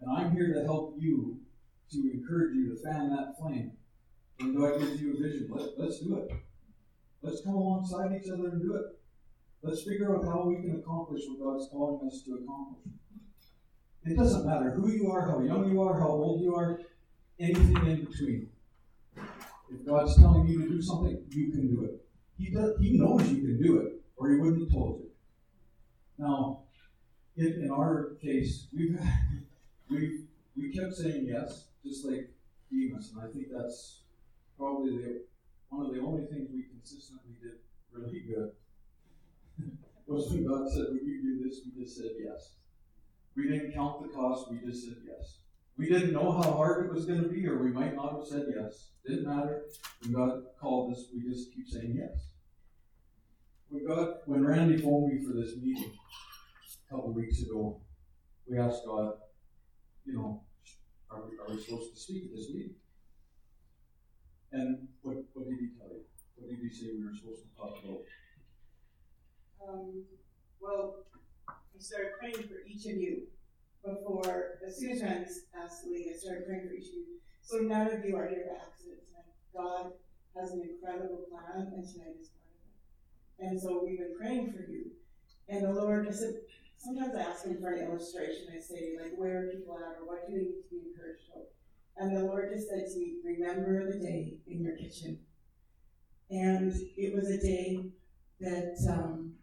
[0.02, 1.38] And I'm here to help you,
[1.92, 3.74] to encourage you to fan that flame.
[4.40, 6.32] When God gives you a vision, let, let's do it.
[7.22, 9.00] Let's come alongside each other and do it.
[9.62, 12.94] Let's figure out how we can accomplish what God's calling us to accomplish.
[14.06, 16.82] It doesn't matter who you are, how young you are, how old you are,
[17.40, 18.50] anything in between.
[19.70, 22.04] If God's telling you to do something, you can do it.
[22.40, 25.10] He, does, he knows you can do it, or He wouldn't have told you.
[26.18, 26.64] Now,
[27.36, 29.00] in, in our case, we've,
[29.90, 32.30] we've we kept saying yes, just like
[32.72, 34.02] Demos, and I think that's
[34.58, 35.22] probably the,
[35.70, 37.60] one of the only things we consistently did
[37.94, 38.52] really good
[40.08, 41.62] was when God said, Would you do this?
[41.64, 42.54] We just said yes.
[43.36, 45.38] We didn't count the cost, we just said yes.
[45.78, 48.26] We didn't know how hard it was going to be, or we might not have
[48.26, 48.90] said yes.
[49.06, 49.66] Didn't matter.
[50.02, 52.30] When God called us, we just keep saying yes.
[53.70, 57.82] When God, when Randy phoned me for this meeting a couple weeks ago,
[58.48, 59.14] we asked God,
[60.06, 60.44] you know,
[61.12, 62.76] are we, are we supposed to speak at this meeting?
[64.54, 66.04] And what, what did he tell you?
[66.36, 68.04] What did he say we were supposed to talk about?
[69.68, 70.04] Um,
[70.62, 71.04] well,
[71.50, 73.28] I started praying for each of you,
[73.84, 77.20] before, as soon as Randy asked Lee, I started praying for each of you.
[77.42, 79.36] So none of you are here by accident tonight.
[79.56, 79.92] God
[80.40, 82.47] has an incredible plan, and tonight is it.
[83.40, 84.92] And so we've been praying for you.
[85.50, 86.36] And the Lord, I said,
[86.78, 88.48] sometimes I ask him for an illustration.
[88.54, 91.24] I say, like, where are people at, or what do they need to be encouraged
[91.32, 91.48] about?
[91.98, 95.20] And the Lord just said to me, remember the day in your kitchen.
[96.30, 97.86] And it was a day
[98.40, 99.34] that um,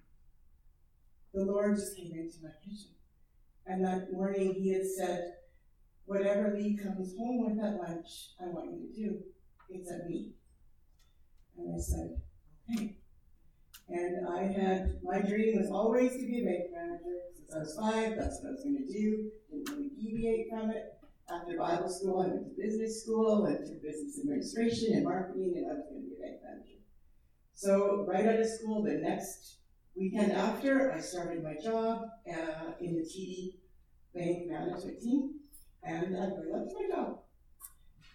[1.32, 2.90] the Lord just came into my kitchen.
[3.66, 5.34] And that morning he had said,
[6.06, 9.18] Whatever Lee comes home with at lunch, I want you to do.
[9.70, 10.32] It's at me.
[11.56, 12.20] And I said,
[12.70, 12.96] Okay.
[13.88, 17.20] And I had, my dream was always to be a bank manager.
[17.36, 19.30] Since I was five, that's what I was going to do.
[19.50, 20.94] Didn't really deviate from it.
[21.30, 25.66] After Bible school, I went to business school, went to business administration and marketing, and
[25.66, 26.80] I was going to be a bank manager.
[27.54, 29.58] So, right out of school, the next
[29.96, 33.54] weekend after, I started my job uh, in the TD
[34.14, 35.34] Bank management team,
[35.82, 37.20] and I loved my job.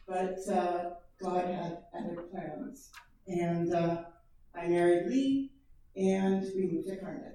[0.07, 0.89] But uh,
[1.21, 2.89] God had other plans,
[3.27, 4.03] and uh,
[4.55, 5.48] I married Lee,
[5.99, 7.33] and we moved to Cardiff.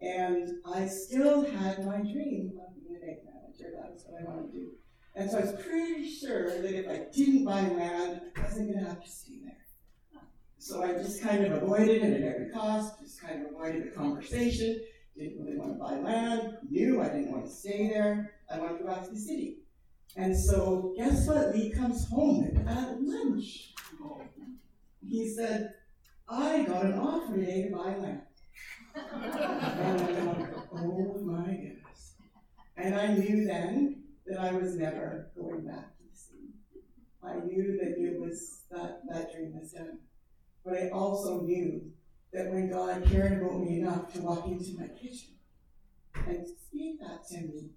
[0.00, 3.76] And I still had my dream of being a bank manager.
[3.76, 4.70] That was what I wanted to do.
[5.14, 8.82] And so I was pretty sure that if I didn't buy land, I wasn't going
[8.82, 9.52] to have to stay there.
[10.58, 13.90] So I just kind of avoided it at every cost, just kind of avoided the
[13.90, 14.80] conversation,
[15.16, 18.78] didn't really want to buy land, knew I didn't want to stay there, I wanted
[18.78, 19.58] to go back to the city.
[20.16, 21.54] And so guess what?
[21.54, 23.74] Lee comes home at lunch.
[24.02, 24.22] Oh.
[25.06, 25.74] He said,
[26.28, 28.22] I got an offer today to buy land.
[28.94, 32.14] and I'm like, oh my goodness.
[32.76, 36.54] And I knew then that I was never going back to the city.
[37.22, 39.98] I knew that it was that that dream was done.
[40.64, 41.92] But I also knew
[42.32, 45.34] that when God cared about me enough to walk into my kitchen
[46.26, 47.70] and speak that to me,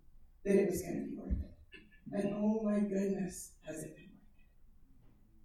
[0.45, 2.23] that it was going to be worth it.
[2.25, 4.06] And oh my goodness, has it been?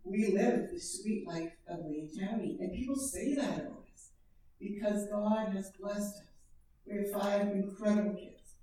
[0.04, 4.10] We live the sweet life of Wayne County, and people say that about us
[4.58, 6.22] because God has blessed us.
[6.86, 8.54] We have five incredible kids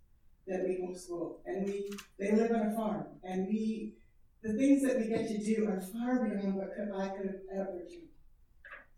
[0.48, 3.96] that we homeschool, and we they live on a farm, and we
[4.42, 7.84] the things that we get to do are far beyond what I could have ever
[7.88, 8.10] dreamed.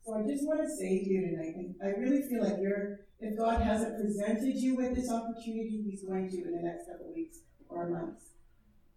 [0.05, 3.01] So I just want to say to you tonight, and I really feel like you're,
[3.19, 7.13] if God hasn't presented you with this opportunity, He's going to in the next couple
[7.13, 7.39] weeks
[7.69, 8.25] or months.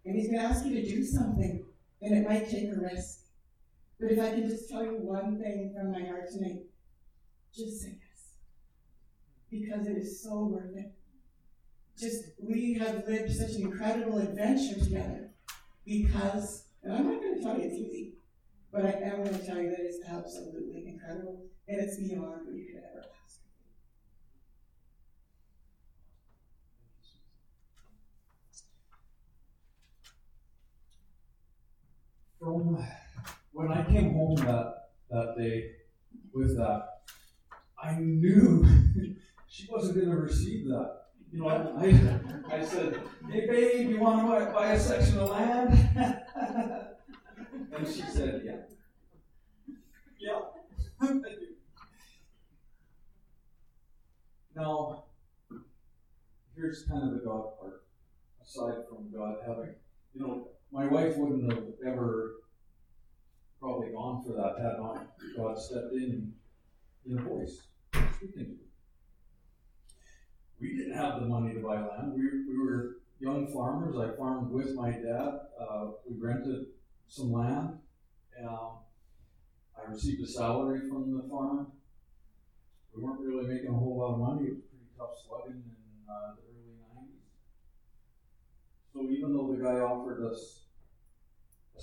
[0.05, 1.63] And He's going to ask you to do something,
[2.01, 3.24] and it might take a risk.
[3.99, 6.63] But if I can just tell you one thing from my heart tonight,
[7.55, 8.33] just say yes.
[9.49, 10.93] Because it is so worth it.
[11.97, 15.31] Just, we have lived such an incredible adventure together.
[15.85, 18.13] Because, and I'm not going to tell you it's easy.
[18.71, 22.55] But I am going to tell you that it's absolutely incredible, and it's beyond what
[22.55, 23.39] you could ever ask.
[32.39, 32.45] For.
[32.45, 33.04] From
[33.55, 35.71] when I came home that, that day
[36.33, 36.89] with that,
[37.81, 38.65] I knew
[39.47, 41.03] she wasn't going to receive that.
[41.31, 41.85] You know, I,
[42.53, 42.99] I, I said,
[43.31, 45.89] hey babe, you want to buy, a section of land?
[47.77, 48.61] And she said, Yeah.
[50.19, 50.39] Yeah.
[54.55, 55.05] now,
[56.55, 57.83] here's kind of the God part,
[58.41, 59.75] aside from God having,
[60.13, 62.35] you know, my wife wouldn't have ever
[63.65, 66.31] probably gone for that had not God stepped in
[67.07, 67.63] in a voice
[68.15, 68.57] speaking.
[70.61, 72.13] We didn't have the money to buy land.
[72.13, 73.95] We, we were young farmers.
[73.97, 75.39] I farmed with my dad.
[75.59, 76.67] Uh, we rented
[77.07, 77.79] some land.
[78.47, 78.77] Um,
[79.75, 81.71] I received a salary from the farm.
[82.95, 84.47] We weren't really making a whole lot of money.
[84.47, 87.17] It was pretty tough slugging in uh, the early 90s.
[88.93, 90.64] So even though the guy offered us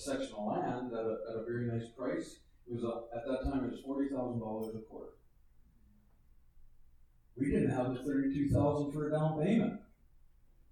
[0.02, 3.44] section of land at a, at a very nice price, it was a, at that
[3.50, 5.12] time it was forty thousand dollars a quarter.
[7.36, 9.80] We didn't have the thirty-two thousand for a down payment.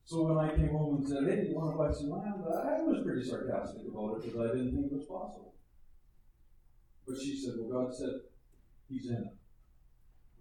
[0.04, 2.42] So when I came home and said, hey, you want to buy some land?
[2.42, 5.54] I was pretty sarcastic about it because I didn't think it was possible.
[7.06, 8.26] But she said, well, God said,
[8.90, 9.34] He's in it.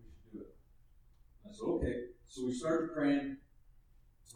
[0.02, 0.56] We should do it.
[1.46, 1.96] I said, okay.
[2.28, 3.38] So we started praying.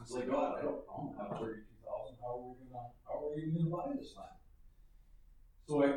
[0.01, 3.35] It's like, God, I don't, I don't have 32000 How are we gonna, how are
[3.35, 4.37] we even gonna buy this land?
[5.67, 5.87] So I,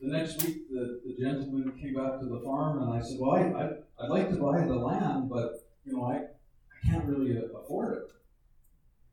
[0.00, 3.32] the next week, the, the gentleman came back to the farm, and I said, well,
[3.32, 7.36] I, I, I'd like to buy the land, but, you know, I, I can't really
[7.36, 8.12] uh, afford it.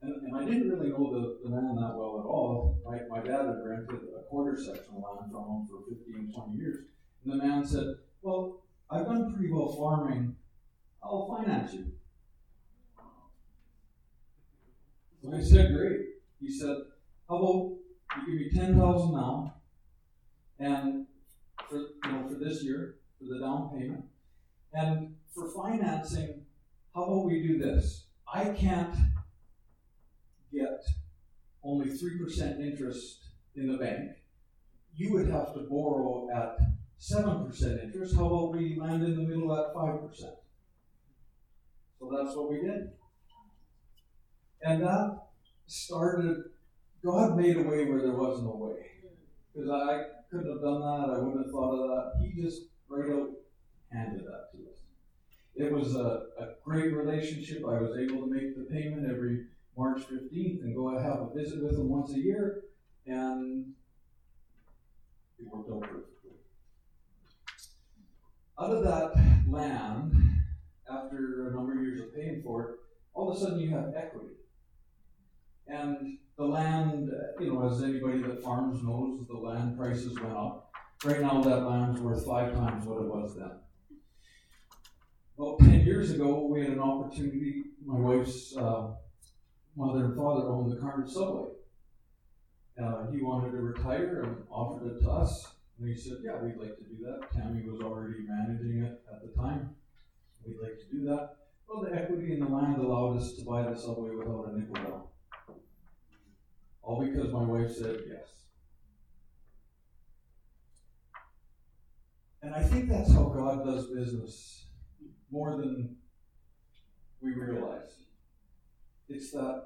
[0.01, 2.77] And, and I didn't really know the, the man that well at all.
[2.85, 6.57] My, my dad had rented a quarter section of land from him for 15, 20
[6.57, 6.85] years.
[7.23, 10.35] And the man said, Well, I've done pretty well farming.
[11.01, 11.91] I'll finance you.
[15.21, 16.01] So I said, great.
[16.41, 16.75] He said,
[17.29, 17.77] how about
[18.27, 19.55] you give me ten thousand now,
[20.63, 21.05] and
[21.69, 24.05] for you know for this year for the down payment,
[24.73, 26.45] and for financing,
[26.95, 28.05] how about we do this?
[28.31, 28.95] I can't
[30.53, 30.83] get
[31.63, 34.11] only three percent interest in the bank.
[34.95, 36.57] You would have to borrow at
[36.97, 38.15] seven percent interest.
[38.15, 40.35] How about we land in the middle at five percent?
[41.99, 42.91] So that's what we did.
[44.61, 45.19] And that
[45.67, 46.37] started,
[47.03, 48.85] God made a way where there was no way.
[49.53, 52.25] Because I couldn't have done that, I wouldn't have thought of that.
[52.25, 53.29] He just right out
[53.91, 54.79] handed that to us.
[55.55, 57.59] It was a, a great relationship.
[57.59, 59.45] I was able to make the payment every
[59.77, 62.63] March 15th and go have a visit with him once a year,
[63.05, 63.73] and
[65.39, 66.31] it worked out perfectly.
[68.59, 69.13] Out of that
[69.47, 70.13] land,
[70.89, 72.75] after a number of years of paying for it,
[73.13, 74.33] all of a sudden you have equity.
[75.67, 77.11] And the land,
[77.43, 80.71] you know, as anybody that farms knows, the land prices went up.
[81.03, 83.51] Right now, that land's worth five times what it was then.
[85.37, 87.63] About 10 years ago, we had an opportunity.
[87.85, 88.91] My wife's uh,
[89.75, 91.49] mother and father owned the Carnage Subway.
[92.81, 95.53] Uh, he wanted to retire and offered it to us.
[95.79, 97.31] And he said, Yeah, we'd like to do that.
[97.33, 99.71] Tammy was already managing it at the time.
[100.45, 101.35] We'd like to do that.
[101.67, 104.75] Well, the equity in the land allowed us to buy the subway without a nickel
[104.75, 105.03] down.
[106.83, 108.27] All because my wife said yes.
[112.41, 114.65] And I think that's how God does business
[115.31, 115.95] more than
[117.21, 118.03] we realize.
[119.07, 119.63] It's that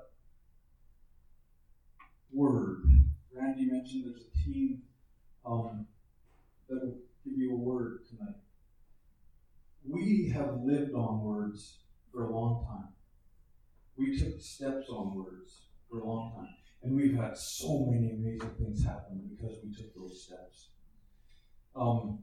[2.31, 2.83] word.
[3.33, 4.83] Randy mentioned there's a team
[5.43, 5.87] um,
[6.69, 8.35] that will give you a word tonight.
[9.89, 11.79] We have lived on words
[12.11, 12.89] for a long time.
[13.97, 16.66] We took steps on words for a long time.
[16.83, 20.69] And we've had so many amazing things happen because we took those steps.
[21.75, 22.19] Um,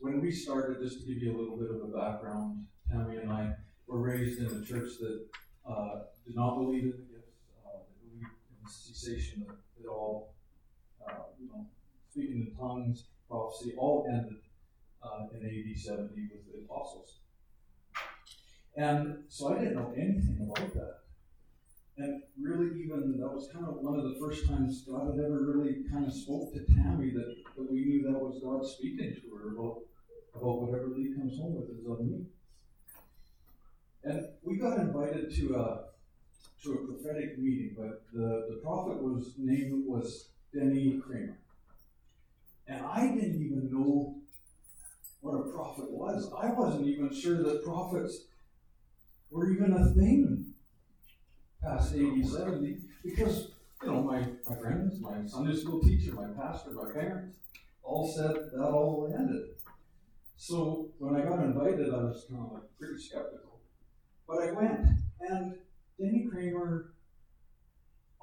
[0.00, 3.30] when we started, just to give you a little bit of a background, Tammy and
[3.30, 3.54] I
[3.86, 5.26] were raised in a church that
[5.68, 7.36] uh, did not believe in the gifts,
[7.66, 10.34] uh, believed in cessation of it all,
[11.06, 11.66] uh, you know,
[12.10, 14.38] speaking in tongues, prophecy, all ended
[15.02, 17.18] uh, in AD 70 with the apostles.
[18.76, 20.99] And so I didn't know anything about that.
[22.00, 25.52] And really, even that was kind of one of the first times God had ever
[25.52, 29.36] really kind of spoke to Tammy that, that we knew that was God speaking to
[29.36, 29.82] her about,
[30.34, 32.24] about whatever Lee comes home with is on me.
[34.02, 35.84] And we got invited to a
[36.64, 41.38] to a prophetic meeting, but the, the prophet was named was Denny Cramer.
[42.66, 44.16] And I didn't even know
[45.20, 46.32] what a prophet was.
[46.32, 48.24] I wasn't even sure that prophets
[49.30, 50.49] were even a thing
[51.62, 53.52] past 80, 70, because,
[53.82, 57.36] you know, my, my friends, my Sunday school teacher, my pastor, my parents,
[57.82, 59.48] all said that all ended.
[60.36, 63.60] So when I got invited, I was kind of like pretty skeptical.
[64.26, 64.86] But I went,
[65.20, 65.56] and
[65.98, 66.94] Denny Cramer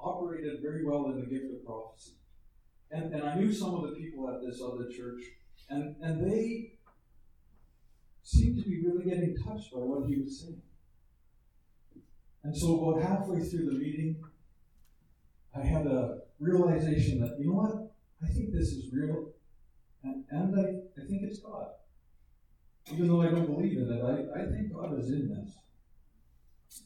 [0.00, 2.12] operated very well in the gift of prophecy.
[2.90, 5.22] And, and I knew some of the people at this other church,
[5.68, 6.72] and, and they
[8.22, 10.62] seemed to be really getting touched by what he was saying.
[12.44, 14.16] And so, about halfway through the meeting,
[15.54, 17.92] I had a realization that, you know what?
[18.22, 19.30] I think this is real,
[20.02, 21.68] and, and I, I think it's God.
[22.92, 25.58] Even though I don't believe in it, I, I think God is in this.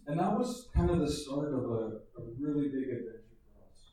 [0.06, 3.92] And that was kind of the start of a, a really big adventure for us.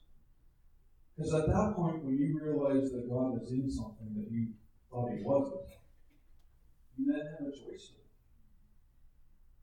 [1.15, 4.47] Because at that point, when you realize that God is in something that you
[4.91, 5.69] thought He wasn't,
[6.97, 7.91] you then have a choice.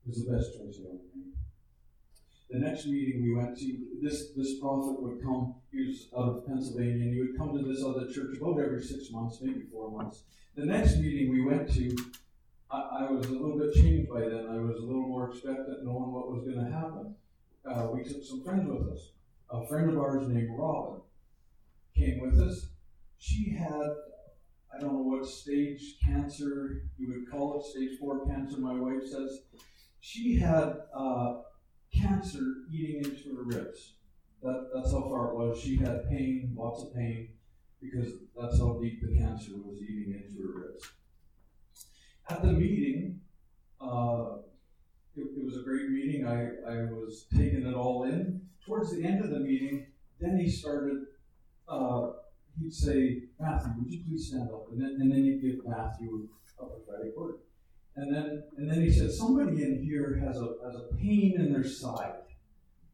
[0.05, 1.35] It was the best choice I ever made.
[2.49, 5.57] The next meeting we went to, this this prophet would come.
[5.73, 8.83] He was out of Pennsylvania, and he would come to this other church about every
[8.83, 10.23] six months, maybe four months.
[10.55, 11.97] The next meeting we went to,
[12.71, 14.47] I, I was a little bit changed by then.
[14.49, 17.17] I was a little more expectant, knowing what was going to happen.
[17.69, 19.11] Uh, we took some friends with us.
[19.51, 21.01] A friend of ours named Robin
[21.97, 22.69] came with us.
[23.19, 23.91] She had,
[24.73, 28.59] I don't know what stage cancer you would call it, stage four cancer.
[28.59, 29.41] My wife says
[29.99, 30.77] she had.
[30.95, 31.39] Uh,
[32.01, 33.95] cancer eating into her ribs.
[34.43, 35.61] That, that's how far it was.
[35.61, 37.29] She had pain, lots of pain,
[37.81, 40.91] because that's how deep the cancer was eating into her ribs.
[42.29, 43.21] At the meeting,
[43.81, 44.39] uh,
[45.17, 46.27] it, it, was a great meeting.
[46.27, 48.43] I, I was taking it all in.
[48.65, 49.87] Towards the end of the meeting,
[50.21, 51.05] then he started,
[51.69, 52.11] uh,
[52.61, 54.67] he'd say, Matthew, would you please stand up?
[54.73, 56.29] And then, and then he'd give Matthew
[56.59, 57.37] a prophetic word.
[57.97, 61.53] And then, and then he said, somebody in here has a, has a pain in
[61.53, 62.13] their side.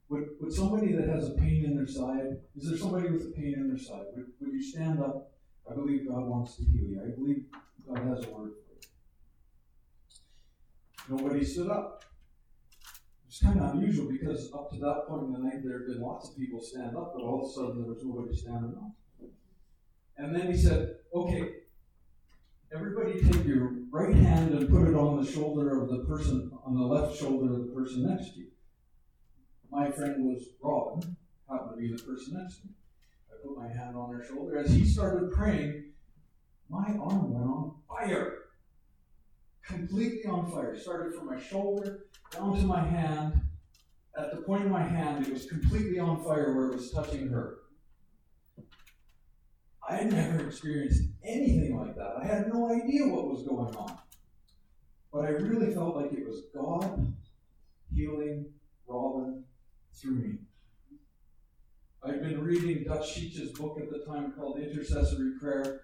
[0.08, 3.30] Would, would somebody that has a pain in their side, is there somebody with a
[3.30, 4.04] pain in their side?
[4.14, 5.32] Would, would you stand up?
[5.68, 7.00] I believe God wants to heal you.
[7.02, 7.46] I believe
[7.88, 8.74] God has a word for
[11.10, 11.16] you.
[11.16, 12.04] Nobody stood up.
[13.26, 16.02] It's kind of unusual because up to that point in the night, there had been
[16.02, 18.92] lots of people stand up, but all of a sudden there was nobody standing up.
[20.18, 21.48] And then he said, Okay,
[22.74, 26.74] everybody take your right hand and put it on the shoulder of the person, on
[26.74, 28.46] the left shoulder of the person next to you.
[29.70, 31.16] My friend was Robin,
[31.50, 32.72] happened to be the person next to me.
[33.30, 34.58] I put my hand on her shoulder.
[34.58, 35.92] As he started praying,
[36.70, 38.38] my arm went on fire.
[39.66, 40.78] Completely on fire.
[40.78, 43.40] Started from my shoulder down to my hand.
[44.16, 47.28] At the point of my hand, it was completely on fire where it was touching
[47.28, 47.58] her.
[49.92, 52.14] I had never experienced anything like that.
[52.22, 53.98] I had no idea what was going on.
[55.12, 57.12] But I really felt like it was God
[57.94, 58.46] healing
[58.86, 59.44] Robin
[59.92, 60.34] through me.
[62.02, 65.82] I'd been reading Dutch Sheets' book at the time called Intercessory Prayer,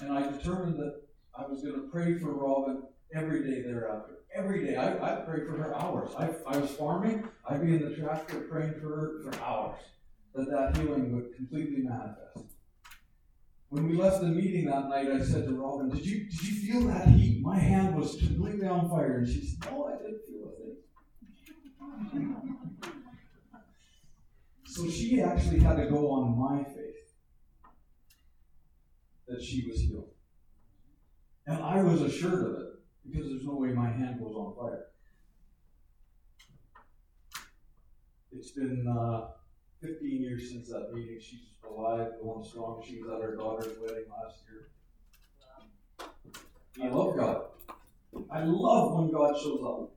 [0.00, 1.02] and I determined that
[1.34, 4.18] I was going to pray for Robin every day thereafter.
[4.32, 4.76] Every day.
[4.76, 6.10] I, I'd pray for her hours.
[6.16, 9.80] I, I was farming, I'd be in the tractor praying for her for hours,
[10.36, 12.51] that that healing would completely manifest.
[13.72, 16.72] When we left the meeting that night, I said to Robin, Did you, did you
[16.72, 17.40] feel that heat?
[17.40, 19.20] My hand was completely on fire.
[19.20, 22.36] And she said, No, I didn't feel a thing.
[24.66, 27.14] so she actually had to go on my faith
[29.26, 30.10] that she was healed.
[31.46, 32.68] And I was assured of it
[33.10, 34.88] because there's no way my hand was on fire.
[38.32, 39.28] It's been uh,
[39.82, 41.18] 15 years since that meeting.
[41.20, 42.82] She's alive, going strong.
[42.86, 44.68] She was at her daughter's wedding last year.
[46.80, 47.42] I love God.
[48.30, 49.90] I love when God shows up.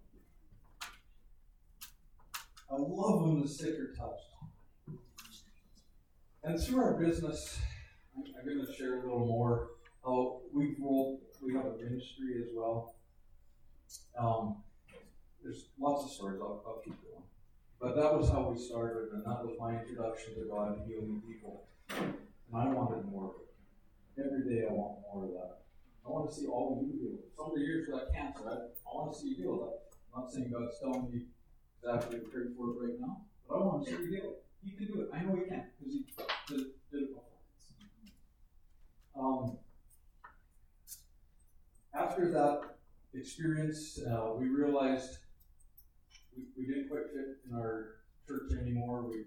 [2.72, 4.32] I love when the sick are touched.
[6.44, 7.60] And through our business,
[8.18, 9.70] I'm going to share a little more
[10.04, 12.96] how we've rolled, we have a ministry as well.
[14.18, 14.58] Um,
[15.44, 17.24] there's lots of stories, I'll, I'll keep going.
[17.80, 21.68] But that was how we started, and that was my introduction to God healing people.
[21.90, 22.16] And
[22.54, 24.26] I wanted more of it.
[24.26, 25.58] Every day I want more of that.
[26.06, 27.20] I want to see all of you healed.
[27.36, 29.74] Some of the years got cancer, I, I want to see you healed.
[30.16, 31.26] I'm not saying God's telling me
[31.84, 34.36] exactly to pray for it right now, but I want to see you healed.
[34.64, 35.10] He can do it.
[35.14, 36.06] I know he can, because he
[36.48, 37.24] did, did it before.
[39.18, 39.58] Um,
[41.94, 42.62] after that
[43.14, 45.20] experience, uh, we realized
[46.36, 47.96] we, we didn't quite fit in our
[48.28, 49.04] church anymore.
[49.10, 49.26] We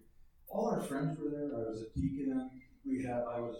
[0.48, 1.50] all our friends were there.
[1.54, 2.50] I was a deacon.
[2.86, 3.56] We had I was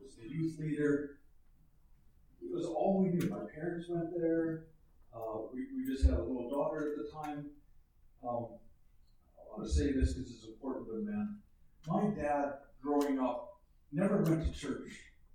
[0.00, 1.18] I was the youth leader.
[2.42, 3.28] It was all we knew.
[3.28, 4.64] My parents went there.
[5.14, 7.46] Uh, we, we just had a little daughter at the time.
[8.24, 8.46] Um,
[9.36, 11.38] I want to say this because it's important to men.
[11.86, 13.60] My dad, growing up,
[13.92, 14.90] never went to church.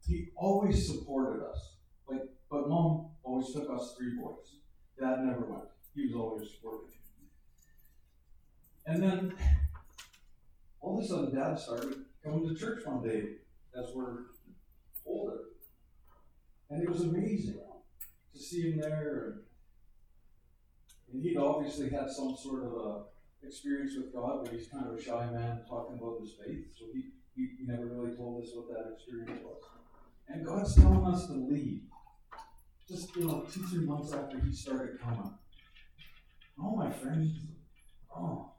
[0.05, 1.75] He always supported us.
[2.07, 4.55] Like, but mom always took us three boys.
[4.99, 5.65] Dad never went.
[5.93, 6.97] He was always working.
[8.87, 9.33] And then
[10.79, 13.23] all of a sudden, Dad started coming to church one day
[13.77, 14.27] as we're
[15.05, 15.39] older.
[16.69, 17.59] And it was amazing
[18.33, 19.41] to see him there.
[21.11, 23.01] And he'd obviously had some sort of a
[23.45, 26.65] experience with God, but he's kind of a shy man talking about his faith.
[26.77, 27.03] So he,
[27.35, 29.61] he, never really told us what that experience was.
[30.29, 31.81] And God's telling us to leave.
[32.89, 35.33] Just you know, two, three months after he started coming.
[36.59, 37.37] Oh my friends.
[38.15, 38.51] Oh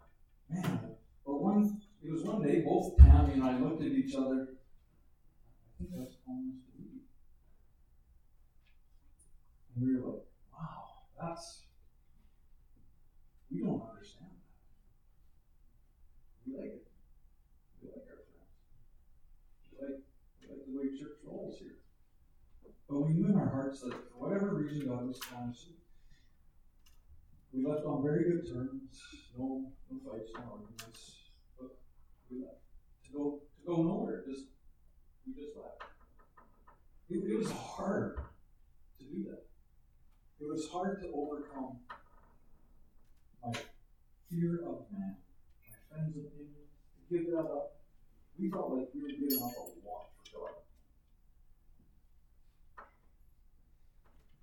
[0.48, 0.96] man.
[1.24, 4.48] But one it was one day both Tammy and I looked at each other.
[4.54, 7.02] I think that's almost to leave.
[9.74, 11.62] And we were like, wow, that's
[13.50, 14.44] we don't understand that.
[16.46, 16.88] We like it.
[17.82, 18.56] We like our friends.
[19.70, 20.00] We like,
[20.40, 21.78] we like the way church rolls here.
[22.88, 25.77] But we knew in our hearts that for whatever reason God was trying to
[27.52, 29.00] we left on very good terms,
[29.36, 31.16] no no fights, no arguments,
[31.58, 31.76] but
[32.30, 32.60] we left.
[33.06, 34.44] To go to go nowhere, just
[35.26, 35.82] we just left.
[37.10, 38.18] It, it was hard
[38.98, 39.44] to do that.
[40.40, 41.78] It was hard to overcome
[43.42, 43.52] my
[44.30, 45.16] fear of man,
[45.64, 46.68] my friends' opinion,
[47.08, 47.76] to give that up.
[48.38, 50.54] We felt like we were giving up a lot for God.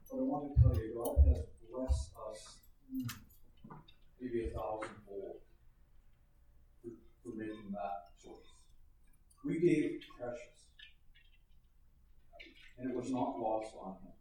[0.09, 2.54] But I want to tell you, God has blessed us
[4.19, 5.37] maybe a thousandfold
[6.81, 6.89] for,
[7.23, 8.35] for making that choice.
[9.43, 10.39] We gave precious,
[12.77, 14.11] and it was not lost on him.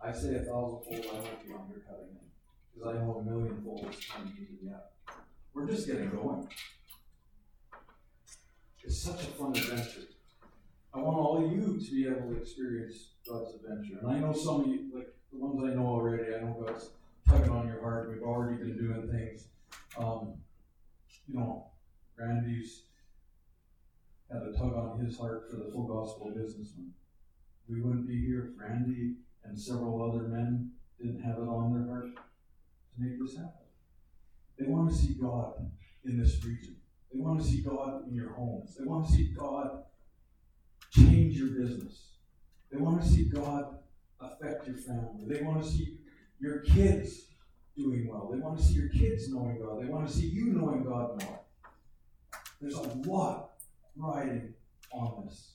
[0.00, 2.30] I say a thousandfold, I might be undercutting him.
[2.74, 4.92] because I know a million folks can't even yet.
[5.54, 6.48] We're just getting going.
[8.82, 10.08] It's such a fun adventure.
[10.94, 13.98] I want all of you to be able to experience God's adventure.
[14.02, 16.90] And I know some of you, like the ones I know already, I know God's
[17.28, 18.10] tugging on your heart.
[18.10, 19.48] We've already been doing things.
[19.96, 20.34] Um,
[21.26, 21.70] you know,
[22.18, 22.82] Randy's
[24.30, 26.92] had a tug on his heart for the full gospel businessman.
[27.68, 29.14] We wouldn't be here if Randy
[29.44, 33.50] and several other men didn't have it on their heart to make this happen.
[34.58, 35.70] They want to see God
[36.04, 36.76] in this region.
[37.12, 38.76] They want to see God in your homes.
[38.76, 39.84] They want to see God
[40.90, 42.08] change your business.
[42.70, 43.78] They want to see God
[44.22, 45.24] affect your family.
[45.26, 45.98] They want to see
[46.40, 47.26] your kids
[47.76, 48.30] doing well.
[48.32, 49.82] They want to see your kids knowing God.
[49.82, 51.40] They want to see you knowing God more.
[52.60, 53.52] There's a lot
[53.96, 54.54] riding
[54.92, 55.54] on this.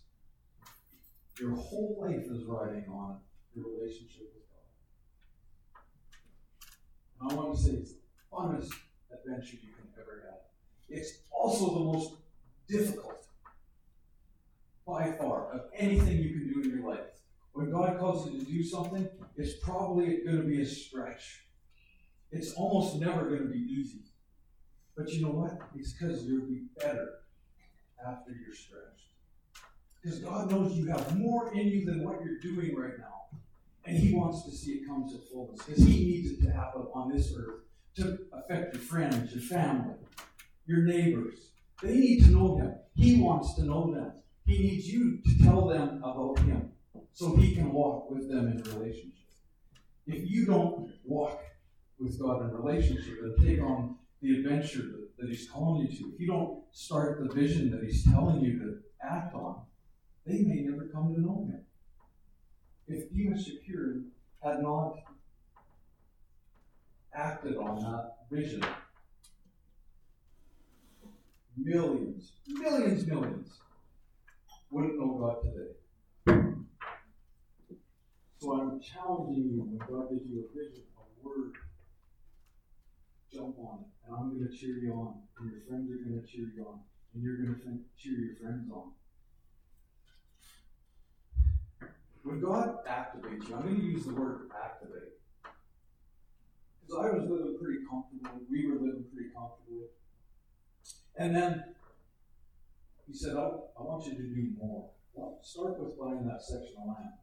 [1.39, 3.20] Your whole life is riding on
[3.55, 5.82] your relationship with God.
[7.22, 7.99] And I want to say it's the
[8.32, 8.74] funnest
[9.11, 10.39] adventure you can ever have.
[10.89, 12.15] It's also the most
[12.68, 13.28] difficult,
[14.86, 17.16] by far, of anything you can do in your life.
[17.58, 21.41] When God calls you to do something, it's probably going to be a stretch.
[22.32, 24.01] It's almost never going to be easy.
[24.95, 25.58] But you know what?
[25.76, 27.16] It's because you'll be better
[28.08, 29.10] after you're stretched.
[29.99, 33.39] Because God knows you have more in you than what you're doing right now.
[33.86, 35.64] And He wants to see it come to fullness.
[35.64, 37.62] Because He needs it to happen on this earth
[37.95, 39.95] to affect your friends, your family,
[40.68, 41.39] your neighbors.
[41.82, 42.76] They need to know Him.
[42.93, 44.12] He wants to know them.
[44.45, 46.74] He needs you to tell them about Him
[47.18, 49.11] so He can walk with them in relationship.
[50.05, 51.41] If you don't walk
[51.97, 56.13] with God in relationship and take on the adventure that, that He's calling you to,
[56.13, 59.63] if you don't start the vision that He's telling you to act on,
[60.28, 61.65] they may never come to know Him.
[62.88, 64.09] If Demos Shakarian
[64.43, 64.97] had not
[67.15, 68.63] acted on that vision,
[71.57, 73.49] millions, millions, millions
[74.70, 75.76] wouldn't know God today.
[78.39, 81.53] So I'm challenging you when God gives you a vision, a word,
[83.33, 83.89] jump on it.
[84.05, 85.21] And I'm going to cheer you on.
[85.39, 86.79] And your friends are going to cheer you on.
[87.13, 88.91] And you're going to cheer your friends on.
[92.21, 95.17] When God activates you, I'm going to use the word activate.
[96.85, 98.45] Because I was living pretty comfortable.
[98.51, 99.88] We were living pretty comfortably.
[101.17, 101.63] And then
[103.07, 104.91] he said, I, I want you to do more.
[105.13, 107.13] Well, start with buying that section of land.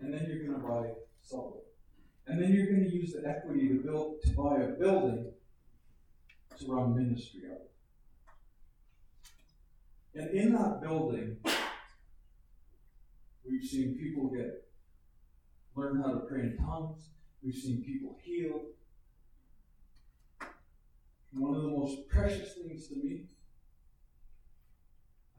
[0.00, 0.90] And then you're going to buy
[1.22, 1.60] Subway.
[2.26, 5.32] And then you're going to use the equity to build to buy a building
[6.58, 7.68] to run ministry out of.
[10.14, 11.36] And in that building,
[13.48, 14.64] we've seen people get
[15.74, 17.08] learn how to pray in tongues.
[17.42, 18.62] We've seen people healed.
[21.32, 23.24] One of the most precious things to me,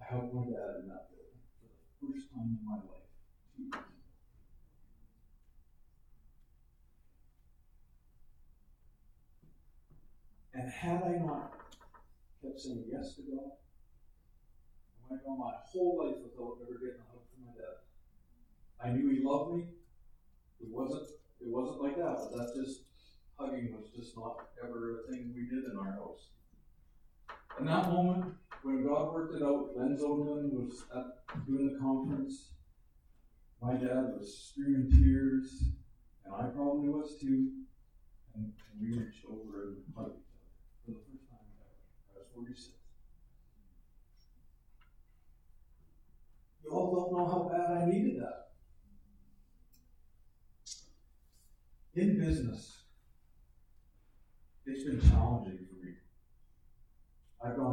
[0.01, 3.85] I helped my dad in that building for the first time in my life.
[10.55, 11.53] And had I not
[12.41, 17.11] kept saying yes to God, I went on my whole life without ever getting a
[17.11, 17.83] hug from my dad.
[18.81, 19.63] I knew he loved me.
[20.61, 21.09] It wasn't
[21.41, 22.81] it wasn't like that, but that just
[23.37, 26.29] hugging was just not ever a thing we did in our house.
[27.59, 28.33] In that moment,
[28.63, 32.51] when God worked it out, Len Zodeman was at doing the conference.
[33.61, 35.65] My dad was screaming tears,
[36.25, 37.51] and I probably was too.
[38.35, 40.17] And, and we reached over and hugged
[40.85, 42.15] for the first time ever.
[42.15, 42.75] I was 46.
[46.63, 48.41] You all don't know how bad I needed that.
[51.95, 52.81] In business,
[54.65, 55.93] it's been challenging for me.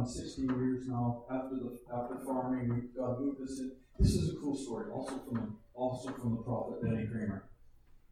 [0.03, 2.89] I've 16 years now after the after farming.
[2.97, 3.71] God moved us in.
[3.97, 7.45] This is a cool story, also from the, also from the prophet Benny Cramer.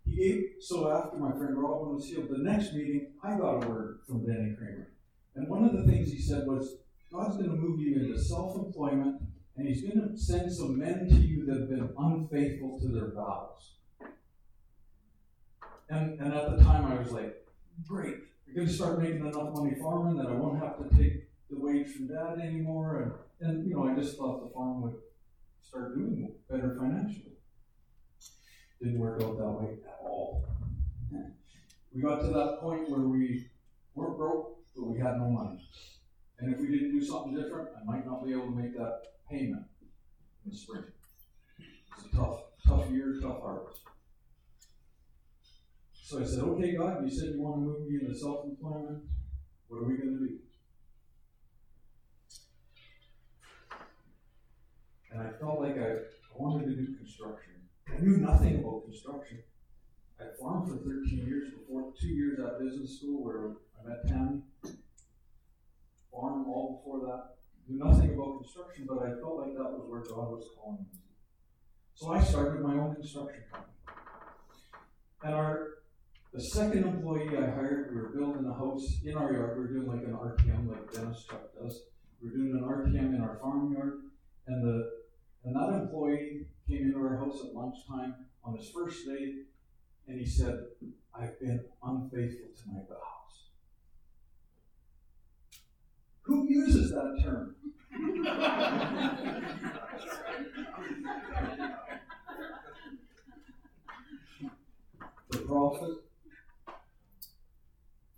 [0.05, 3.67] He gave so after my friend Robin was healed, the next meeting I got a
[3.67, 4.87] word from Benny Cramer.
[5.35, 6.77] And one of the things he said was,
[7.11, 9.21] God's going to move you into self employment,
[9.57, 13.11] and He's going to send some men to you that have been unfaithful to their
[13.11, 13.73] vows.
[15.89, 17.45] And, and at the time, I was like,
[17.85, 18.15] great,
[18.47, 21.59] I'm going to start making enough money farming that I won't have to take the
[21.59, 23.19] wage from dad anymore.
[23.41, 24.95] And, and you know, I just thought the farm would
[25.61, 27.33] start doing better financially.
[28.81, 30.45] Didn't work out that way at all.
[31.93, 33.47] We got to that point where we
[33.95, 35.59] weren't broke, but we had no money.
[36.39, 39.01] And if we didn't do something different, I might not be able to make that
[39.29, 39.65] payment
[40.45, 40.85] in the spring.
[41.97, 43.81] It's a tough, tough year, tough harvest.
[45.93, 49.03] So I said, okay, God, you said you want to move me into self employment.
[49.67, 50.39] What are we going to do?
[55.12, 55.95] And I felt like I,
[56.34, 57.53] wanted to do construction.
[57.88, 59.43] I knew nothing about construction.
[60.20, 64.41] I farmed for 13 years before, two years at business school where I met Tammy.
[66.12, 67.36] Farmed all before that.
[67.68, 70.99] Knew nothing about construction, but I felt like that was where God was calling me.
[71.93, 73.74] So I started my own construction company.
[75.24, 75.82] And our
[76.34, 79.57] the second employee I hired, we were building a house in our yard.
[79.57, 81.84] We were doing like an RTM, like Dennis Chuck does.
[82.22, 84.03] We were doing an RTM in our farm yard,
[84.47, 85.00] and the
[85.43, 89.43] and that employee came into our house at lunchtime on his first day,
[90.07, 90.65] and he said,
[91.13, 93.49] "I've been unfaithful to my vows."
[96.23, 97.55] Who uses that term?
[105.31, 105.95] the prophet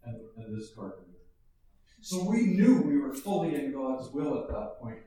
[0.06, 1.12] and, and this carpenter.
[2.02, 5.00] So we knew we were fully in God's will at that point.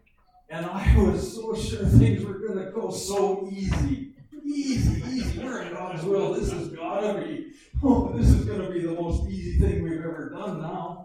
[0.49, 4.13] And I was so sure things were going to go so easy.
[4.45, 5.43] Easy, easy.
[5.43, 6.35] We're in God's will.
[6.35, 9.83] This has got to be, oh, this is going to be the most easy thing
[9.83, 11.05] we've ever done now.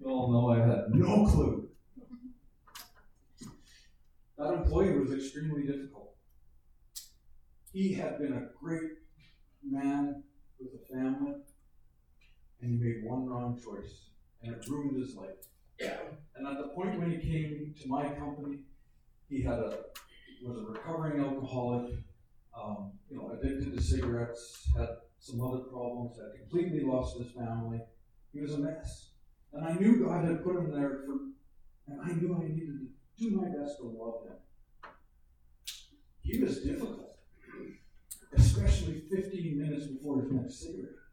[0.00, 1.68] You all know I had no clue.
[4.38, 6.14] That employee was extremely difficult.
[7.72, 8.92] He had been a great
[9.68, 10.22] man
[10.60, 11.34] with a family,
[12.60, 14.10] and he made one wrong choice,
[14.44, 15.48] and it ruined his life.
[16.36, 18.58] And at the point when he came to my company,
[19.28, 19.78] he had a
[20.44, 21.92] was a recovering alcoholic,
[22.56, 24.88] um, you know, addicted to cigarettes, had
[25.18, 27.80] some other problems, had completely lost his family.
[28.32, 29.10] He was a mess.
[29.52, 31.12] And I knew God had put him there for,
[31.88, 34.36] and I knew I needed to do my best to love him.
[36.20, 37.16] He was difficult,
[38.34, 41.03] especially 15 minutes before his next cigarette.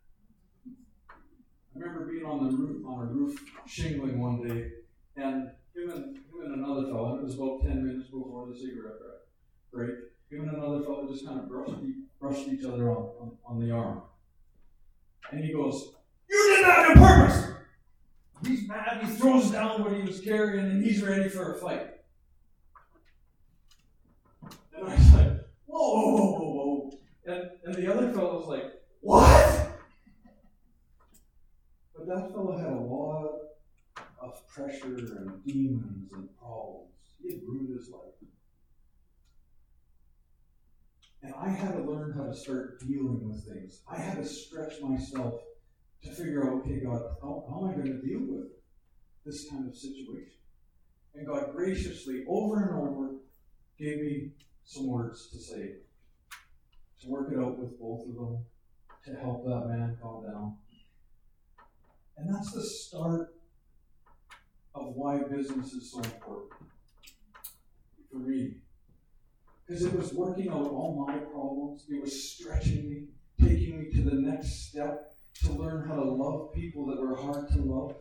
[1.82, 4.72] Remember being on the roof, on a roof shingling one day,
[5.16, 9.00] and him and, him and another fellow, it was about 10 minutes before the cigarette
[9.74, 9.90] break,
[10.30, 11.74] him and another fellow just kind of brushed,
[12.20, 14.04] brushed each other on, on, on the arm.
[15.32, 15.96] And he goes,
[16.30, 17.52] You did that on purpose!
[18.46, 21.88] He's mad, he throws down what he was carrying, and he's ready for a fight.
[24.76, 25.32] And I was like,
[25.66, 26.92] whoa, whoa, whoa, whoa, whoa.
[27.26, 28.66] And, and the other fellow's like,
[29.00, 29.71] what?
[32.04, 33.32] But that fellow had a lot
[34.22, 36.90] of pressure and demons and problems.
[37.22, 38.02] He had ruined his life.
[41.22, 43.82] And I had to learn how to start dealing with things.
[43.88, 45.42] I had to stretch myself
[46.04, 48.48] to figure out, okay, God, how, how am I going to deal with
[49.24, 50.40] this kind of situation?
[51.14, 53.10] And God graciously, over and over,
[53.78, 54.32] gave me
[54.64, 55.74] some words to say,
[57.02, 58.44] to work it out with both of them,
[59.06, 60.56] to help that man calm down.
[62.22, 63.34] And that's the start
[64.76, 66.62] of why business is so important
[68.12, 68.58] for me.
[69.66, 73.08] Because it was working out all my problems, it was stretching me,
[73.40, 77.50] taking me to the next step to learn how to love people that were hard
[77.54, 77.96] to love.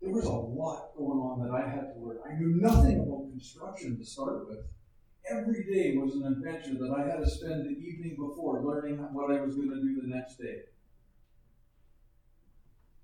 [0.00, 2.18] There was a lot going on that I had to learn.
[2.28, 4.58] I knew nothing about construction to start with.
[5.30, 9.30] Every day was an adventure that I had to spend the evening before learning what
[9.30, 10.62] I was going to do the next day.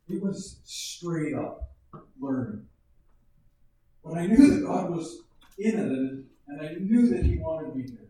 [0.08, 1.70] It was straight up
[2.18, 2.66] learning.
[4.04, 5.22] But I knew that God was
[5.58, 8.06] in it, and I knew that He wanted me there.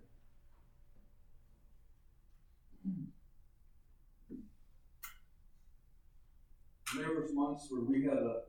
[6.97, 8.41] There was months where we had to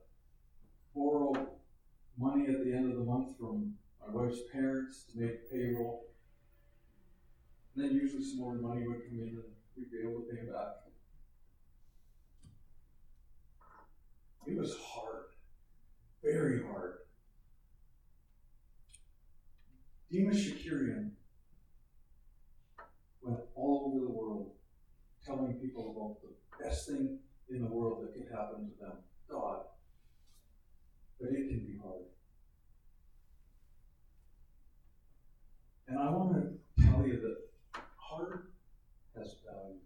[0.96, 1.34] borrow
[2.18, 6.06] money at the end of the month from my wife's parents to make payroll.
[7.76, 9.44] And then usually some more money would come in and
[9.76, 10.89] we'd be able to pay back.
[14.46, 15.26] It was hard,
[16.24, 16.96] very hard.
[20.12, 21.12] Demos Shakarian
[23.22, 24.52] went all over the world
[25.24, 28.94] telling people about the best thing in the world that could happen to them
[29.30, 29.62] God.
[31.20, 32.06] But it can be hard.
[35.88, 38.48] And I want to tell you that hard
[39.16, 39.80] has value.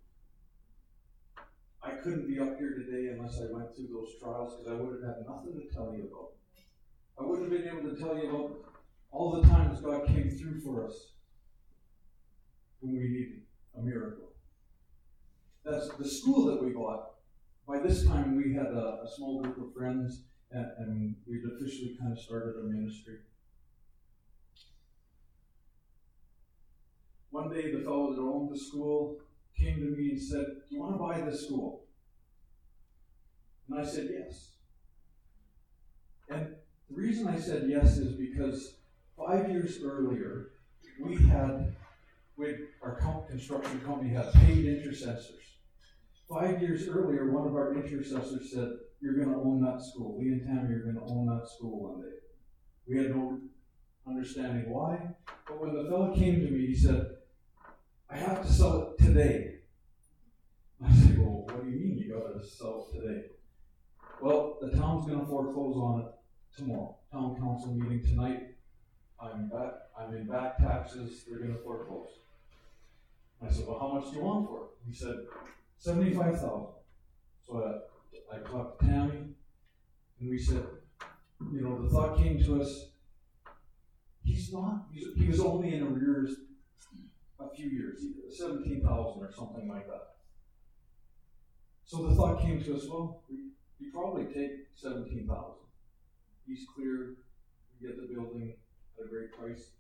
[1.81, 5.01] I couldn't be up here today unless I went through those trials because I would
[5.01, 6.31] have had nothing to tell you about.
[7.17, 8.57] I wouldn't have been able to tell you about
[9.11, 11.13] all the times God came through for us
[12.81, 13.41] when we needed
[13.77, 14.31] a miracle.
[15.63, 17.11] That's the school that we bought.
[17.65, 21.95] By this time, we had a, a small group of friends, and, and we'd officially
[21.97, 23.19] kind of started a ministry.
[27.34, 29.17] one day the fellow that owned the school
[29.57, 31.82] came to me and said, Do you want to buy this school?
[33.74, 34.52] And I said, Yes.
[36.30, 36.56] And
[36.90, 38.76] the reason I said yes is because
[39.18, 40.52] five years earlier,
[41.04, 41.74] we had,
[42.38, 45.41] with our construction company had paid intercessors.
[46.30, 48.70] Five years earlier, one of our intercessors said,
[49.02, 50.20] You're going to own that school.
[50.20, 52.18] Lee and Tammy are going to own that school one day.
[52.88, 53.40] We had no
[54.08, 55.00] understanding why.
[55.48, 57.08] But when the fellow came to me, he said,
[58.08, 59.56] I have to sell it today.
[60.86, 63.32] I said, Well, what do you mean you got to sell it today?
[64.24, 66.08] Well, the town's going to foreclose on it
[66.56, 66.95] tomorrow.
[67.12, 68.56] Town council meeting tonight.
[69.20, 69.74] I'm back.
[70.00, 71.26] I'm in back taxes.
[71.28, 72.08] They're to foreclose.
[73.45, 74.70] I said, Well, how much do you want for it?
[74.88, 75.16] He said,
[75.78, 76.68] Seventy-five thousand.
[77.45, 77.84] So
[78.32, 79.36] I, I talked to Tammy,
[80.22, 80.64] and we said,
[81.52, 82.91] you know, the thought came to us,
[84.24, 86.38] he's not, he's, he was only in arrears
[87.41, 90.14] a few years, seventeen thousand or something like that.
[91.84, 95.66] So the thought came to us, well, we, we probably take seventeen thousand.
[96.45, 97.16] He's clear,
[97.80, 98.54] we get the building
[99.00, 99.72] at a great price.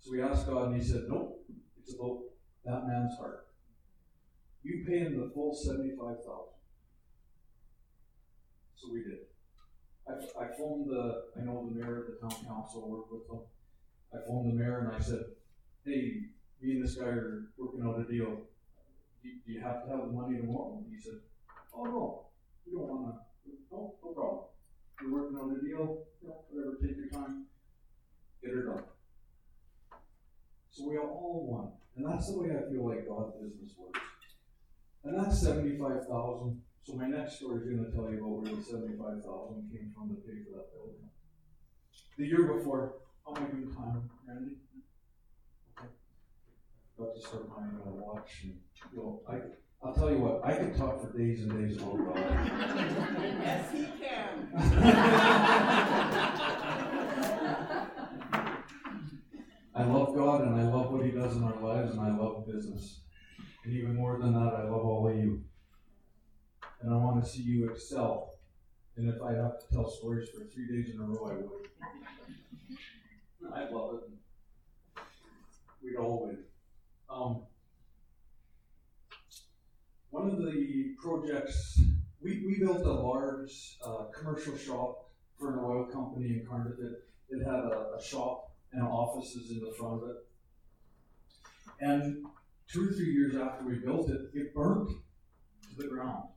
[0.00, 1.42] So we asked God, and he said, nope,
[1.78, 2.20] it's about
[2.64, 3.46] that man's heart.
[4.62, 6.54] You pay him the full seventy-five thousand.
[8.76, 9.18] So we did.
[10.06, 13.40] I, I phoned the, I know the mayor of the town council, worked with them.
[14.12, 15.24] I phoned the mayor and I said,
[15.86, 16.26] hey,
[16.60, 18.42] me and this guy are working out a deal.
[19.22, 20.84] Do, you have to have the money tomorrow?
[20.90, 21.20] He said,
[21.74, 22.26] oh no,
[22.66, 23.12] you don't wanna,
[23.70, 24.44] no, no problem.
[25.00, 27.46] You're working on a deal, know, whatever, take your time,
[28.42, 28.84] get her done.
[30.70, 34.00] So we are all one, And that's the way I feel like God's business works.
[35.04, 36.62] And that's seventy-five thousand.
[36.82, 40.08] So my next story is gonna tell you about where the seventy-five thousand came from
[40.10, 41.10] to pay for that building.
[42.18, 44.56] The year before, how am I doing time, Randy?
[45.78, 45.88] Okay.
[46.98, 48.58] Got to start my watch and,
[48.92, 49.34] you know, I,
[49.82, 52.16] I'll tell you what, I could talk for days and days about God.
[53.42, 54.50] Yes, he can.
[59.76, 62.46] I love God and I love what He does in our lives and I love
[62.46, 63.00] business.
[63.64, 65.42] And even more than that, I love all of you.
[66.80, 68.34] And I want to see you excel.
[68.96, 71.68] And if I have to tell stories for three days in a row, I would.
[73.52, 75.02] I love it.
[75.82, 76.38] We'd all win.
[77.10, 77.42] Um,
[80.14, 81.80] one of the projects,
[82.22, 86.46] we, we built a large uh, commercial shop for an oil company in.
[86.78, 90.16] It, it had a, a shop and offices in the front of it.
[91.80, 92.24] And
[92.68, 96.28] two or three years after we built it, it burnt to the ground.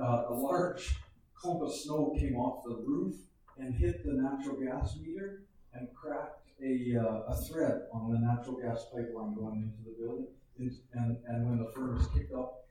[0.00, 0.94] Uh, a large
[1.34, 3.16] clump of snow came off the roof
[3.58, 8.56] and hit the natural gas meter and cracked a, uh, a thread on the natural
[8.56, 10.28] gas pipeline going into the building.
[10.58, 12.64] And, and when the furnace kicked up,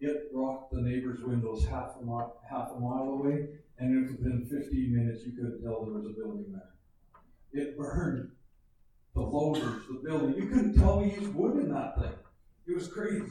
[0.00, 3.48] it rocked the neighbor's windows half a, mile, half a mile away,
[3.78, 6.70] and within 15 minutes, you could tell there was a building there.
[7.52, 8.30] It burned
[9.14, 10.34] the loaders, the building.
[10.36, 12.12] You couldn't tell we used wood in that thing.
[12.66, 13.24] It was crazy.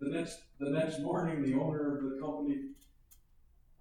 [0.00, 2.70] The next the next morning, the owner of the company,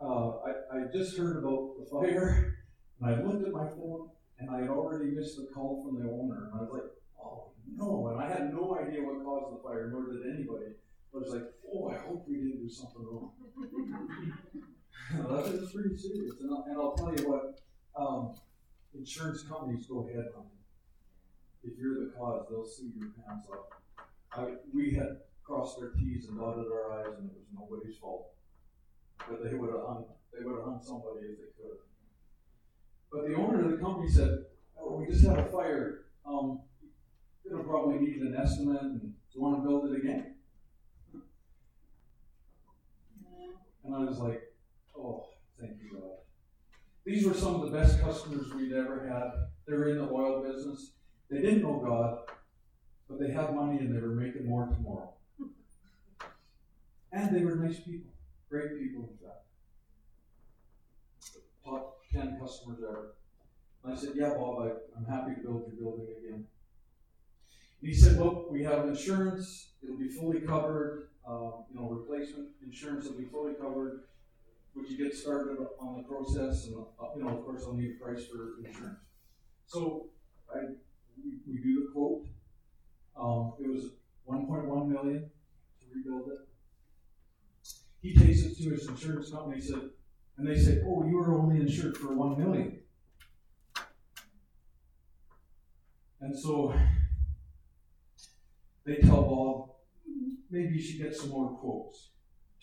[0.01, 2.57] uh, I, I just heard about the fire,
[2.99, 4.09] and I looked at my phone,
[4.39, 6.83] and I had already missed the call from the owner, and I was like,
[7.25, 10.75] oh no, and I had no idea what caused the fire, nor did anybody.
[11.11, 13.31] But I was like, oh, I hope we didn't do something wrong.
[15.29, 17.59] that is pretty serious, and I'll, and I'll tell you what,
[17.95, 18.35] um,
[18.93, 20.45] insurance companies go ahead on
[21.65, 23.65] if you're the cause, they'll sue your hands off.
[24.31, 28.31] I, we had crossed our T's and dotted our I's, and it was nobody's fault.
[29.27, 31.77] But they would have hung, they would have hung somebody if they could.
[33.11, 34.45] But the owner of the company said,
[34.79, 36.05] "Oh, we just had a fire.
[36.25, 36.59] Um,
[37.49, 40.35] gonna probably need an estimate, and do you want to build it again?"
[43.83, 44.53] And I was like,
[44.97, 45.27] "Oh,
[45.59, 46.17] thank you, God."
[47.05, 49.49] These were some of the best customers we'd ever had.
[49.67, 50.91] They were in the oil business.
[51.29, 52.19] They didn't know God,
[53.07, 55.13] but they had money and they were making more tomorrow.
[57.11, 58.11] And they were nice people,
[58.49, 59.45] great people, in fact.
[61.63, 63.15] Top 10 customers ever.
[63.83, 66.45] And I said, Yeah, Bob, I, I'm happy to build your building again.
[67.85, 72.47] And he said, Look, we have insurance, it'll be fully covered, uh, you know, replacement
[72.65, 74.05] insurance will be fully covered.
[74.73, 76.65] Would you get started on the process?
[76.65, 78.97] And, uh, you know, of course, I'll need a price for insurance.
[79.67, 80.07] So
[80.51, 80.61] I
[81.23, 82.25] we, we do the quote.
[83.15, 83.91] Um, it was
[84.27, 85.29] 1.1 million
[85.79, 86.39] to rebuild it.
[88.01, 89.61] He takes it to his insurance company.
[89.61, 89.91] Said,
[90.39, 92.79] and they say, "Oh, you were only insured for one million.
[96.19, 96.73] And so
[98.85, 99.71] they tell Bob,
[100.49, 102.11] maybe you should get some more quotes.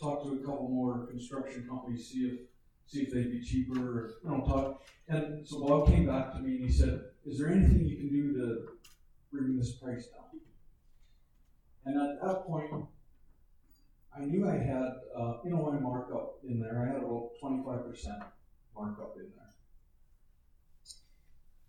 [0.01, 2.41] Talk to a couple more construction companies, see if
[2.87, 4.83] see if they'd be cheaper, you know, talk.
[5.09, 8.09] And so Bob came back to me and he said, "Is there anything you can
[8.09, 8.69] do to
[9.31, 10.41] bring this price down?"
[11.85, 12.87] And at that point,
[14.17, 16.83] I knew I had, uh, you know, my markup in there.
[16.83, 18.23] I had about twenty-five percent
[18.75, 19.55] markup in there,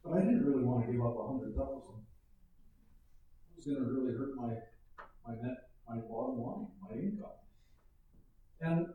[0.03, 2.03] but I didn't really want to give up a hundred thousand.
[3.65, 4.53] It was going to really hurt my
[5.25, 7.29] my net, my bottom line, my income.
[8.59, 8.87] And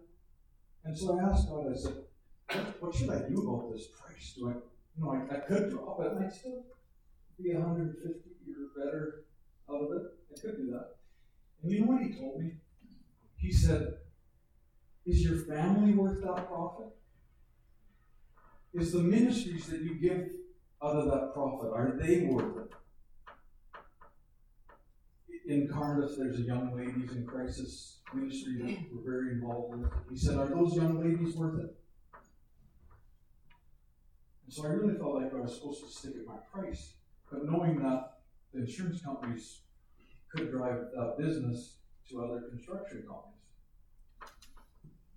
[0.85, 1.73] and so I asked God.
[1.73, 4.35] I said, "What, should I do about this price?
[4.37, 6.65] Do I, you know, I, I could drop it, and I'd still
[7.43, 9.25] be 150 or better
[9.71, 10.03] out of it.
[10.37, 10.97] I could do that."
[11.63, 12.53] And you know what he told me?
[13.37, 13.95] He said,
[15.07, 16.87] Is your family worth that profit?
[18.75, 20.29] Is the ministries that you give
[20.83, 22.73] out of that profit, are they worth it?
[25.49, 29.91] In Cardiff, there's a young ladies in crisis ministry that we're very involved with.
[30.11, 31.75] He said, Are those young ladies worth it?
[34.45, 36.93] And so I really felt like I was supposed to stick at my price.
[37.33, 38.19] But knowing that
[38.53, 39.63] the insurance companies
[40.31, 41.77] could drive that business
[42.11, 43.35] to other construction companies.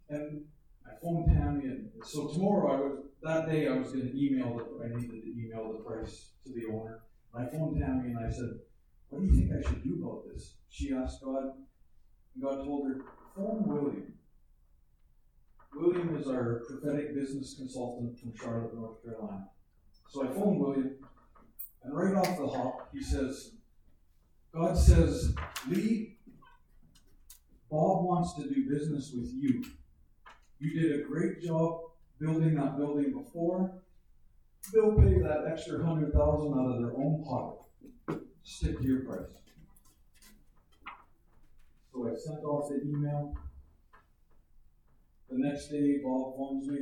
[0.10, 0.46] And
[0.86, 4.56] I phoned Tammy, and so tomorrow I was that day I was going to email
[4.56, 7.02] the I needed to email the price to the owner.
[7.34, 8.60] And I phoned Tammy and I said,
[9.12, 11.54] "What do you think I should do about this?" She asked God,
[12.34, 13.02] and God told her,
[13.36, 14.14] "Phone William."
[15.76, 19.50] William is our prophetic business consultant from Charlotte, North Carolina.
[20.10, 20.96] So I phoned William,
[21.84, 23.56] and right off the hop, he says,
[24.54, 25.34] God says,
[25.70, 26.18] Lee,
[27.70, 29.64] Bob wants to do business with you.
[30.60, 31.80] You did a great job
[32.20, 33.82] building that building before.
[34.74, 37.62] They'll pay that extra hundred thousand out of their own pocket.
[38.44, 39.30] Stick to your price.
[41.94, 43.36] So I sent off the email.
[45.30, 46.80] The next day, Bob phones me.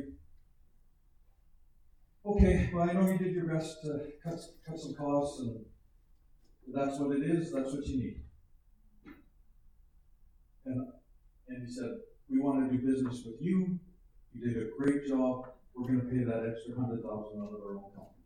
[2.26, 5.64] Okay, well, I know you did your best to cut, cut some costs, and
[6.72, 8.20] that's what it is, that's what you need.
[10.66, 10.86] And,
[11.48, 11.90] and he said,
[12.28, 13.78] We want to do business with you.
[14.34, 15.46] You did a great job.
[15.74, 18.22] We're going to pay that extra hundred thousand out of our own company.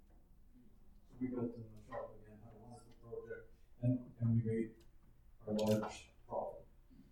[1.06, 3.46] So we built in the shop again, had a wonderful project,
[3.84, 4.70] and, and we made
[5.46, 6.64] a large profit.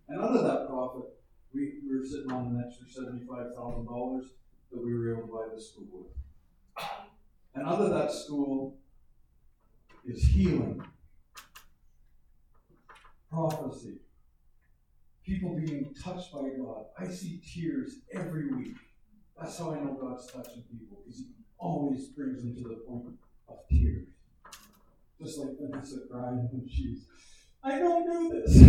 [0.09, 1.05] And out of that profit,
[1.53, 4.25] we, we were sitting on an extra seventy-five thousand dollars
[4.71, 6.85] that we were able to buy the school with.
[7.53, 8.79] And out of that school
[10.03, 10.83] is healing,
[13.31, 13.99] prophecy,
[15.23, 16.85] people being touched by God.
[16.97, 18.75] I see tears every week.
[19.39, 21.27] That's how I know God's touching people, because He
[21.59, 23.13] always brings them to the point
[23.47, 24.07] of tears.
[25.23, 27.05] Just like Vanessa crying when she's,
[27.63, 28.61] I don't do this.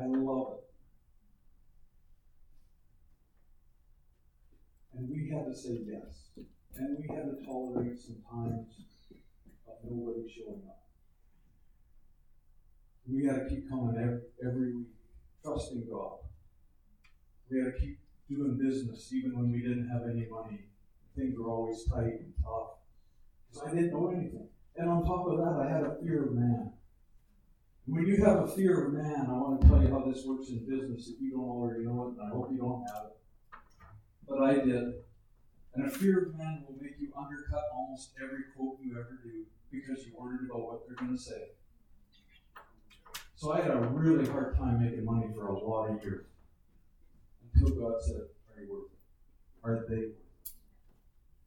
[0.00, 0.64] I love it.
[4.96, 6.30] And we had to say yes.
[6.76, 8.68] And we had to tolerate some times
[9.68, 10.84] of nobody showing up.
[13.06, 14.88] We had to keep coming every, every week,
[15.44, 16.18] trusting God.
[17.50, 20.64] We had to keep doing business even when we didn't have any money.
[21.14, 22.75] Things were always tight and tough.
[23.50, 24.48] Because I didn't know anything.
[24.76, 26.72] And on top of that, I had a fear of man.
[27.86, 30.48] When you have a fear of man, I want to tell you how this works
[30.50, 33.16] in business if you don't already know it, and I hope you don't have it.
[34.28, 35.06] But I did.
[35.74, 39.44] And a fear of man will make you undercut almost every quote you ever do
[39.70, 41.50] because you're worried about what they're going to say.
[43.36, 46.26] So I had a really hard time making money for a lot of years.
[47.54, 48.22] Until God said,
[48.56, 48.98] Are you worth it?
[49.62, 50.16] Are they worth it?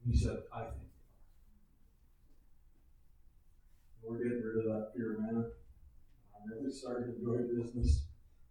[0.06, 0.89] And he said, I think.
[4.04, 5.46] We're getting rid of that fear, man.
[6.34, 8.06] I really started to enjoy business.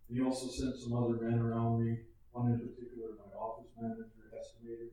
[0.09, 1.99] And he also sent some other men around me.
[2.33, 4.91] One in particular, my office manager, estimator,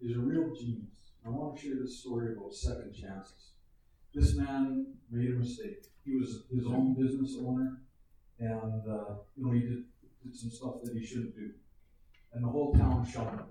[0.00, 1.12] is a real genius.
[1.26, 3.52] I want to share this story about second chances.
[4.14, 5.86] This man made a mistake.
[6.04, 7.80] He was his own business owner,
[8.38, 9.84] and uh, you know he did,
[10.22, 11.50] did some stuff that he shouldn't do,
[12.32, 13.46] and the whole town shunned him.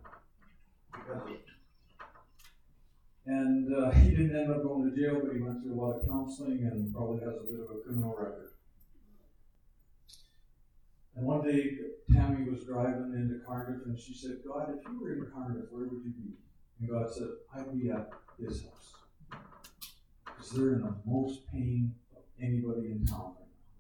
[3.25, 5.99] And uh, he didn't end up going to jail, but he went through a lot
[5.99, 8.49] of counseling and probably has a bit of a criminal record.
[11.15, 11.77] And one day,
[12.11, 15.85] Tammy was driving into Cardiff, and she said, "God, if you were in Cardiff, where
[15.85, 16.33] would you be?"
[16.79, 18.09] And God said, "I'd be at
[18.39, 18.93] his house."
[20.43, 23.73] because they're in the most pain of anybody in town right now.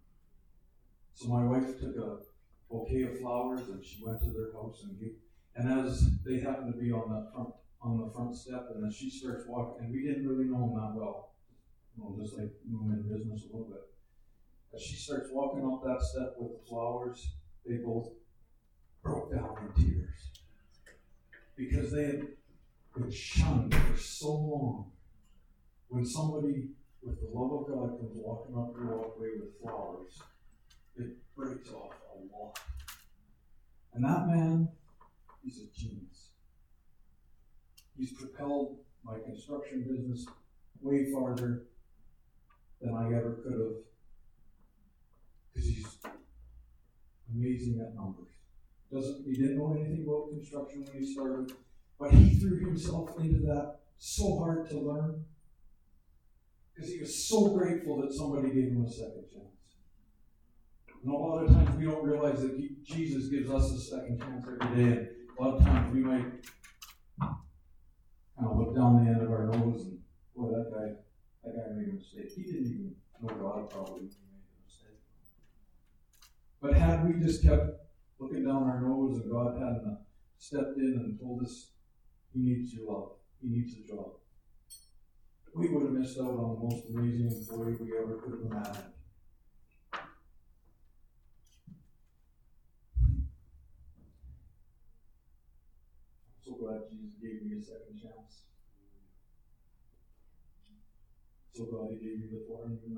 [1.13, 2.17] So my wife took a
[2.69, 5.15] bouquet of flowers and she went to their house and gave,
[5.55, 7.53] and as they happened to be on that front
[7.83, 10.75] on the front step, and as she starts walking, and we didn't really know them
[10.75, 11.31] that well,
[11.95, 13.83] you know, just like knew in business a little bit.
[14.73, 17.33] as she starts walking up that step with the flowers,
[17.65, 18.09] they both
[19.03, 20.31] broke down in tears
[21.55, 22.27] because they had
[22.95, 24.91] been shunned for so long.
[25.89, 26.69] When somebody
[27.03, 30.19] with the love of God comes walking up your walkway with flowers,
[30.95, 32.59] it breaks off a lot.
[33.93, 34.69] And that man,
[35.43, 36.22] he's a genius.
[37.97, 40.25] He's propelled my construction business
[40.81, 41.63] way farther
[42.81, 43.83] than I ever could have.
[45.53, 45.97] Because he's
[47.33, 48.31] amazing at numbers.
[48.91, 51.51] Doesn't he didn't know anything about construction when he started,
[51.99, 55.23] but he threw himself into that so hard to learn.
[56.73, 59.53] Because he was so grateful that somebody gave him a second chance.
[61.03, 64.45] And a lot of times we don't realize that Jesus gives us a second chance
[64.47, 64.97] every day.
[64.97, 65.07] And
[65.37, 66.25] a lot of times we might
[68.43, 69.99] kind of look down the end of our nose and,
[70.35, 70.93] boy, that guy,
[71.43, 72.31] that guy made a mistake.
[72.35, 74.99] He didn't even know God probably he made a mistake.
[76.61, 77.79] But had we just kept
[78.19, 79.97] looking down our nose and God hadn't
[80.37, 81.71] stepped in and told us
[82.33, 83.11] he needs your love,
[83.41, 84.11] he needs a job,
[85.55, 88.93] we would have missed out on the most amazing employee we ever could have imagined.
[89.93, 90.01] I'm
[96.43, 98.22] so glad Jesus gave me a second chance.
[101.55, 102.89] So God gave you the 490th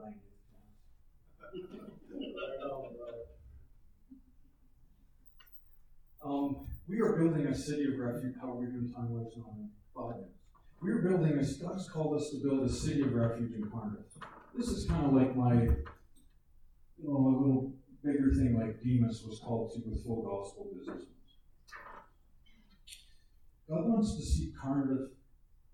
[0.47, 0.75] chance.
[6.23, 8.35] Um, we are building a city of refuge.
[8.41, 10.31] How are we doing time wise on five minutes?
[10.81, 14.05] We are building a, God's called us to build a city of refuge in Cardiff.
[14.55, 17.73] This is kind of like my, you know, a little
[18.05, 21.03] bigger thing like Demos was called to with full gospel business.
[23.69, 25.09] God wants to see Cardiff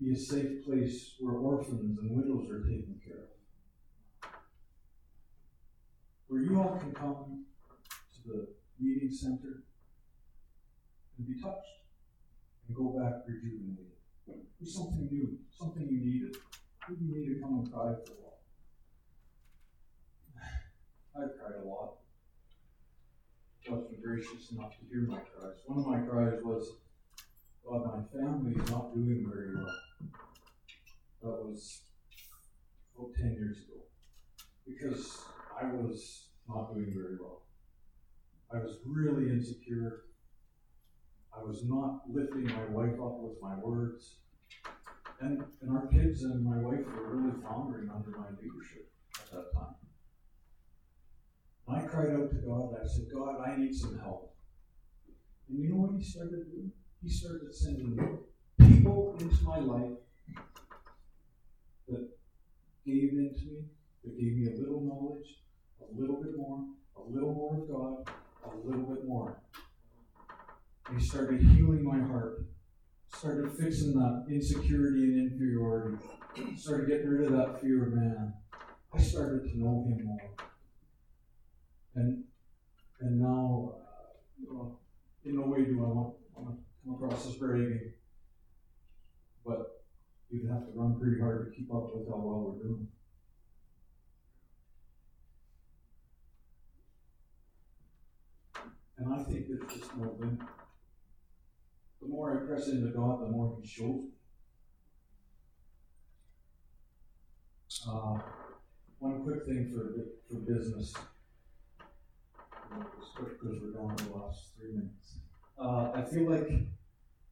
[0.02, 3.30] be a safe place where orphans and widows are taken care
[4.24, 4.32] of.
[6.28, 7.46] Where you all can come
[8.14, 8.48] to the
[8.80, 9.64] meeting center
[11.18, 11.86] and be touched
[12.68, 13.92] and go back rejuvenated.
[14.26, 16.38] Do something new, something you needed.
[16.90, 18.14] Maybe you need to come and cry for.
[21.16, 21.98] I've cried a lot.
[23.68, 25.58] God's been gracious enough to hear my cries.
[25.66, 26.78] One of my cries was,
[27.68, 29.76] God, my family is not doing very well.
[31.22, 31.82] That was
[32.98, 33.82] about 10 years ago.
[34.68, 35.22] Because
[35.62, 37.44] I was not doing very well.
[38.54, 40.04] I was really insecure.
[41.36, 44.18] I was not lifting my wife up with my words.
[45.22, 49.54] And, and our kids and my wife were really floundering under my leadership at that
[49.54, 49.76] time.
[51.68, 52.74] And I cried out to God.
[52.84, 54.36] I said, God, I need some help.
[55.48, 56.72] And you know what He started doing?
[57.04, 57.98] He started sending
[58.60, 59.98] people into my life
[61.88, 62.10] that
[62.86, 63.64] gave into me,
[64.04, 65.40] that gave me a little knowledge,
[65.82, 66.64] a little bit more,
[66.96, 68.14] a little more of God,
[68.46, 69.42] a little bit more.
[70.94, 72.46] He started healing my heart,
[73.16, 75.98] started fixing that insecurity and inferiority,
[76.56, 78.34] started getting rid of that fear of man.
[78.94, 80.32] I started to know Him more.
[81.96, 82.24] And
[83.00, 84.78] and now, uh, you know,
[85.26, 87.94] in no way do I want, want to come across as bragging,
[89.46, 89.84] but
[90.30, 92.88] you'd have to run pretty hard to keep up with how well we're doing.
[98.98, 100.40] And I think there's just no limit.
[102.02, 104.10] The more I press into God, the more He shows me.
[107.88, 108.20] Uh,
[109.00, 110.94] one quick thing for for business.
[113.18, 115.01] Because we're down to the last three minutes.
[115.62, 116.50] Uh, I feel like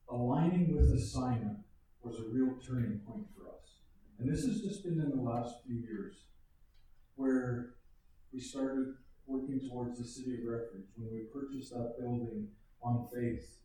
[0.08, 1.58] aligning with assignment
[2.04, 3.82] was a real turning point for us.
[4.20, 6.14] And this has just been in the last few years
[7.16, 7.74] where
[8.32, 8.94] we started
[9.26, 10.86] working towards the city of refuge.
[10.96, 12.50] When we purchased that building
[12.84, 13.58] on faith,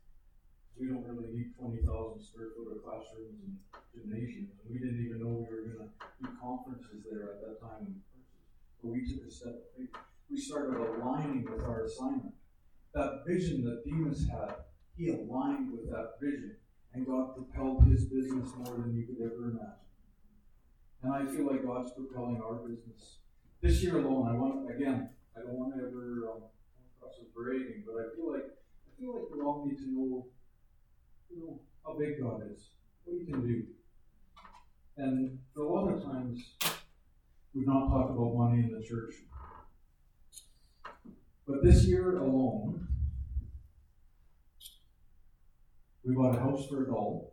[0.80, 1.84] we don't really need 20,000
[2.24, 3.60] square foot of classrooms and
[3.92, 4.56] gymnasiums.
[4.64, 5.92] We didn't even know we were going to
[6.24, 8.00] do conferences there at that time.
[8.80, 9.60] But we took a step.
[10.30, 12.32] We started aligning with our assignment.
[12.94, 14.54] That vision that Demos had,
[14.96, 16.56] he aligned with that vision
[16.94, 19.84] and God propelled his business more than you could ever imagine.
[21.02, 23.18] And I feel like God's propelling our business.
[23.60, 26.42] This year alone, I want again, I don't want to ever um,
[27.00, 30.26] cross as bragging, but I feel like I feel like we all need to know,
[31.30, 32.70] you know, how big God is,
[33.04, 33.64] what He can do.
[34.96, 36.54] And for a lot of times,
[37.54, 39.14] we've not talked about money in the church.
[41.46, 42.88] But this year alone,
[46.02, 47.26] we bought a house for a dollar,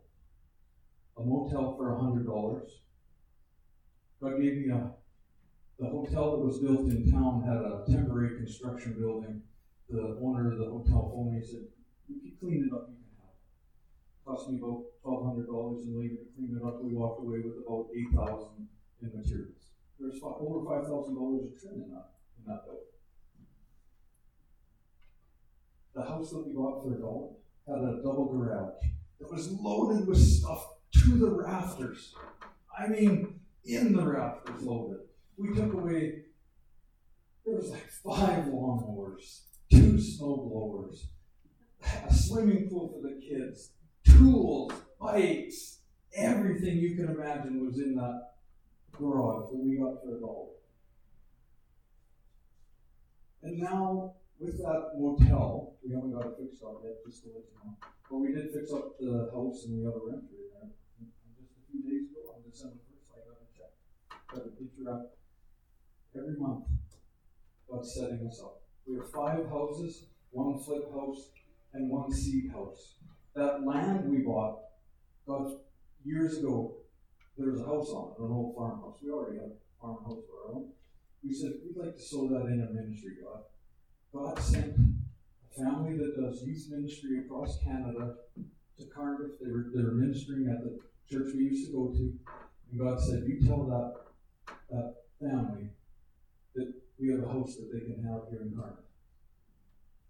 [1.16, 2.70] a motel for a hundred dollars.
[4.20, 4.90] God gave me a
[5.78, 9.42] the hotel that was built in town had a temporary construction building.
[9.90, 11.66] The owner of the hotel phoned me and said,
[12.08, 14.24] if you clean it up, you can have it.
[14.24, 16.84] Cost me about twelve hundred dollars in labor to clean it up.
[16.84, 18.68] We walked away with about eight thousand
[19.02, 19.74] in materials.
[19.98, 22.92] There's over five thousand dollars of trim in that, in that building.
[25.94, 27.28] The house that we bought for a dollar
[27.66, 28.84] had a double garage
[29.20, 32.14] that was loaded with stuff to the rafters.
[32.76, 35.00] I mean, in the rafters loaded.
[35.36, 36.22] We took away,
[37.44, 41.06] there was like five lawnmowers, two snow blowers,
[42.08, 43.72] a swimming pool for the kids,
[44.04, 45.78] tools, bikes,
[46.14, 48.32] everything you can imagine was in that
[48.92, 50.48] garage that we got for a dollar.
[53.42, 57.54] And now, with that motel, we haven't got it fixed up yet, just let you
[57.62, 57.78] know.
[58.10, 60.66] But we did fix up the house and the other a in there.
[60.98, 61.06] And
[61.38, 63.72] just a few days ago, on December first, I got a check.
[64.26, 65.14] Got a picture up
[66.18, 66.66] every month.
[67.70, 68.66] God's setting us up.
[68.84, 71.30] We have five houses, one flip house,
[71.72, 72.98] and one seed house.
[73.34, 74.58] That land we bought,
[75.26, 75.54] God,
[76.04, 76.82] years ago,
[77.38, 78.98] there was a house on it, an old farmhouse.
[79.02, 80.72] We already have a farmhouse of our own.
[81.24, 83.44] We said, we'd like to sow that in a ministry, God.
[84.14, 88.16] God sent a family that does youth ministry across Canada
[88.78, 89.32] to Cardiff.
[89.40, 90.78] They were, they were ministering at the
[91.10, 92.12] church we used to go to.
[92.70, 95.70] And God said, You tell that, that family
[96.54, 98.84] that we have a house that they can have here in Cardiff.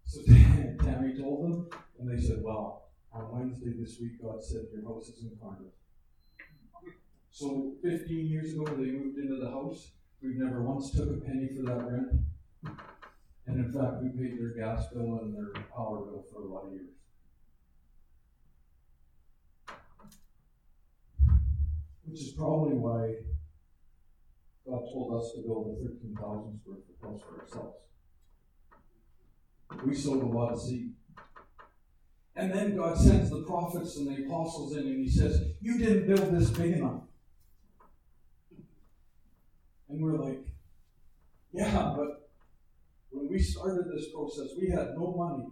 [0.04, 0.20] So
[0.84, 1.68] Tammy told them,
[2.00, 5.72] and they said, Wow, on Wednesday this week, God said, Your house is in Cardiff.
[7.30, 9.92] So 15 years ago, they moved into the house.
[10.20, 12.12] We've never once took a penny for that rent.
[13.52, 16.68] And in fact, we paid their gas bill and their power bill for a lot
[16.68, 16.88] of years.
[22.06, 23.16] Which is probably why
[24.66, 27.76] God told us to build a 13,000 square foot house for ourselves.
[29.84, 30.94] We sowed a lot of seed.
[32.34, 36.06] And then God sends the prophets and the apostles in and he says, You didn't
[36.06, 37.02] build this big enough.
[39.90, 40.40] And we're like,
[41.52, 42.21] Yeah, but
[43.32, 45.48] we started this process, we had no money.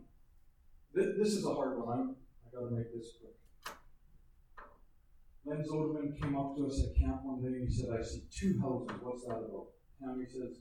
[0.94, 1.89] Th- This is a hard one.
[1.89, 3.32] I'm, I gotta make this quick.
[5.47, 8.23] Len Zodeman came up to us at camp one day and he said, I see
[8.31, 8.93] two houses.
[9.01, 9.73] What's that about?
[9.98, 10.61] Tammy says,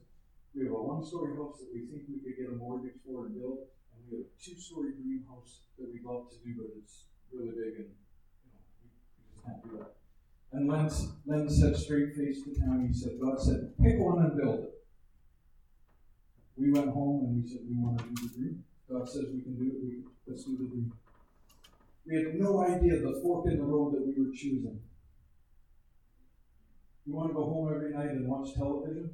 [0.56, 3.26] We have a one story house that we think we could get a mortgage for
[3.28, 6.72] and build, and we have a two story greenhouse that we'd love to do, but
[6.80, 7.04] it's
[7.36, 10.00] really big and you know, we, we just can't do that.
[10.56, 10.88] And Len,
[11.28, 14.79] Len said straight faced to Tammy, he said, God said, pick one and build it.
[16.60, 18.64] We went home and we said, we want to do the dream.
[18.92, 20.92] God says we can do it, we, let's do the dream.
[22.06, 24.82] We had no idea the fork in the road that we were choosing.
[27.06, 29.10] You want to go home every night and watch television?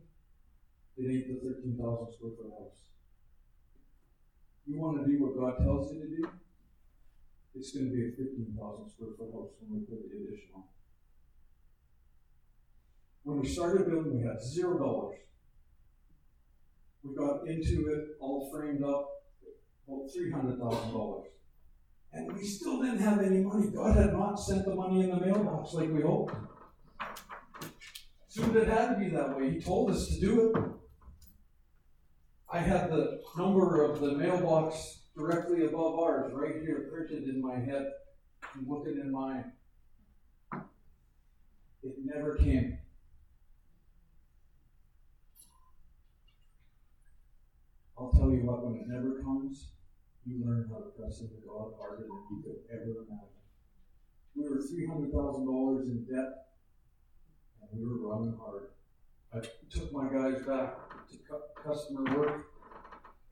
[0.97, 2.81] It ain't the 13,000 square foot house.
[4.65, 6.29] You want to do what God tells you to do?
[7.53, 10.63] It's going to be a 15,000 square foot house when we put the addition on.
[13.23, 15.19] When we started building, we had zero dollars.
[17.05, 19.09] We got into it all framed up,
[19.87, 21.27] about three hundred thousand dollars.
[22.13, 23.67] And we still didn't have any money.
[23.67, 26.33] God had not sent the money in the mailbox like we hoped.
[28.27, 29.51] Soon it had to be that way.
[29.51, 30.63] He told us to do it.
[32.51, 37.55] I had the number of the mailbox directly above ours, right here, printed in my
[37.55, 37.91] head.
[38.55, 39.51] I'm looking in mine.
[41.83, 42.77] It never came.
[47.97, 49.71] I'll tell you what, when it never comes,
[50.25, 53.39] you learn how to press into God harder than you could ever imagine.
[54.35, 56.51] We were three hundred thousand dollars in debt,
[57.61, 58.75] and we were running hard.
[59.33, 59.39] I
[59.69, 60.75] took my guys back
[61.07, 62.51] to cu- customer work,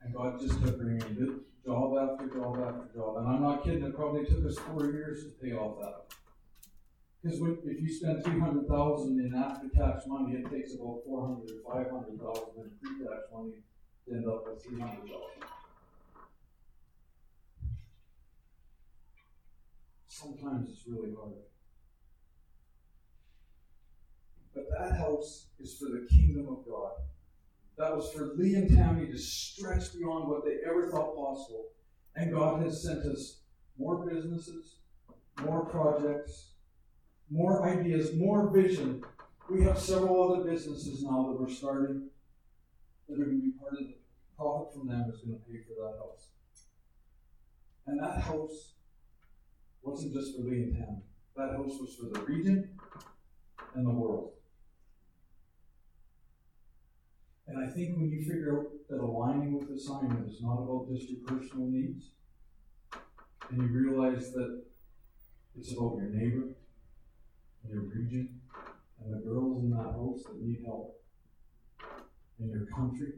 [0.02, 3.18] and God just kept bringing me job after job after job.
[3.18, 6.16] And I'm not kidding; it probably took us four years to pay off that.
[7.22, 11.52] Because if you spend three hundred thousand in after-tax money, it takes about four hundred
[11.52, 13.60] or five hundred thousand in pre-tax money
[14.12, 15.44] end up with three hundred thousand.
[20.08, 21.34] Sometimes it's really hard.
[24.54, 26.92] But that house is for the kingdom of God.
[27.78, 31.70] That was for Lee and Tammy to stretch beyond what they ever thought possible.
[32.16, 33.40] And God has sent us
[33.80, 34.76] more businesses,
[35.44, 36.52] more projects,
[37.32, 39.04] more ideas, more vision.
[39.50, 42.10] We have several other businesses now that we're starting
[43.08, 43.94] that are going to be part of the
[44.38, 46.30] profit from them is going to pay for that house.
[47.86, 48.74] And that house
[49.82, 51.04] wasn't just for Lee and Tammy.
[51.36, 52.70] That house was for the region
[53.76, 54.32] and the world.
[57.48, 61.10] And I think when you figure out that aligning with assignment is not about just
[61.10, 62.12] your personal needs,
[63.50, 64.64] and you realize that
[65.58, 66.56] it's about your neighbor,
[67.64, 68.40] and your region,
[69.04, 71.03] and the girls in that house that need help,
[72.40, 73.14] in your country,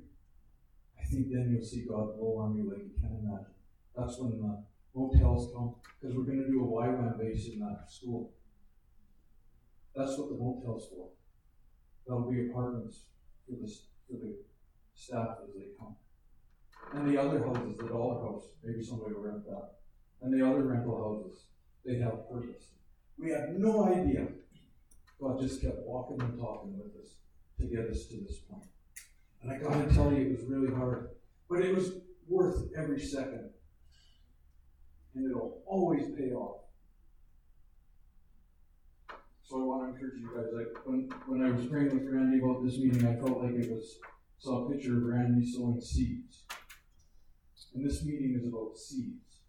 [1.00, 3.54] I think then you'll see God blow on you like you can't imagine.
[3.96, 4.64] That's when the
[4.94, 8.34] motels come, because we're going to do a YWAM base in that school.
[9.96, 11.10] That's what the motel's for.
[12.06, 13.06] There'll be apartments
[13.46, 13.72] for the,
[14.08, 14.36] for the
[14.94, 15.96] staff as they come.
[16.94, 19.72] And the other houses, the dollar house, maybe somebody will rent that.
[20.22, 21.46] And the other rental houses,
[21.86, 22.72] they have purpose.
[23.18, 24.28] We had no idea.
[25.20, 27.16] God just kept walking and talking with us
[27.60, 28.66] to get us to this point.
[29.46, 31.10] And I gotta tell you, it was really hard.
[31.48, 31.92] But it was
[32.28, 33.52] worth every second.
[35.14, 36.62] And it'll always pay off.
[39.44, 40.48] So I want to encourage you guys.
[40.52, 43.72] Like when, when I was praying with Randy about this meeting, I felt like it
[43.72, 44.00] was
[44.40, 46.44] saw a picture of Randy sowing seeds.
[47.76, 49.42] And this meeting is about seeds.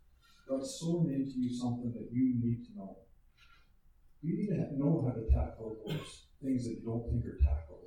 [0.49, 2.99] God's sowing into you something that you need to know.
[4.23, 7.86] You need to know how to tackle those things that you don't think are tackleable.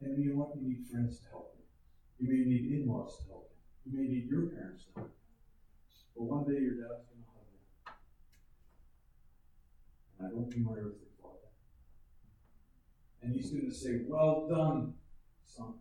[0.00, 0.56] And you know what?
[0.56, 1.64] You need friends to help you.
[2.18, 3.50] You may need in-laws to help
[3.84, 3.92] you.
[3.92, 5.26] You may need your parents to help you.
[6.16, 7.92] But one day your dad's going to hug you.
[10.18, 11.48] And I don't mean my earthly father.
[13.22, 14.94] And he's going to say, Well done,
[15.46, 15.74] son.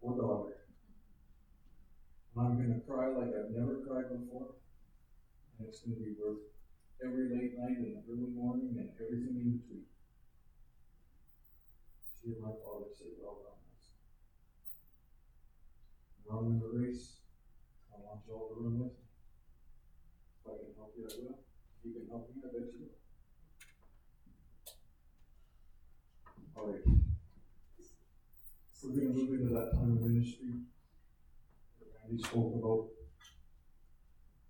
[0.00, 0.56] Or daughter.
[2.36, 4.54] And I'm going to cry like I've never cried before.
[5.58, 6.44] And it's going to be worth
[7.04, 9.84] every late night and early morning and everything in between.
[12.24, 13.60] Hear my father say, Well done.
[16.24, 17.20] Run in the race.
[17.92, 19.04] I want you all to run with me.
[20.40, 21.36] If I can help you, I will.
[21.36, 22.96] If you can help me, I bet you will.
[26.56, 26.80] All right.
[28.80, 30.64] We're going to move into that time of ministry.
[31.92, 32.88] Randy spoke about.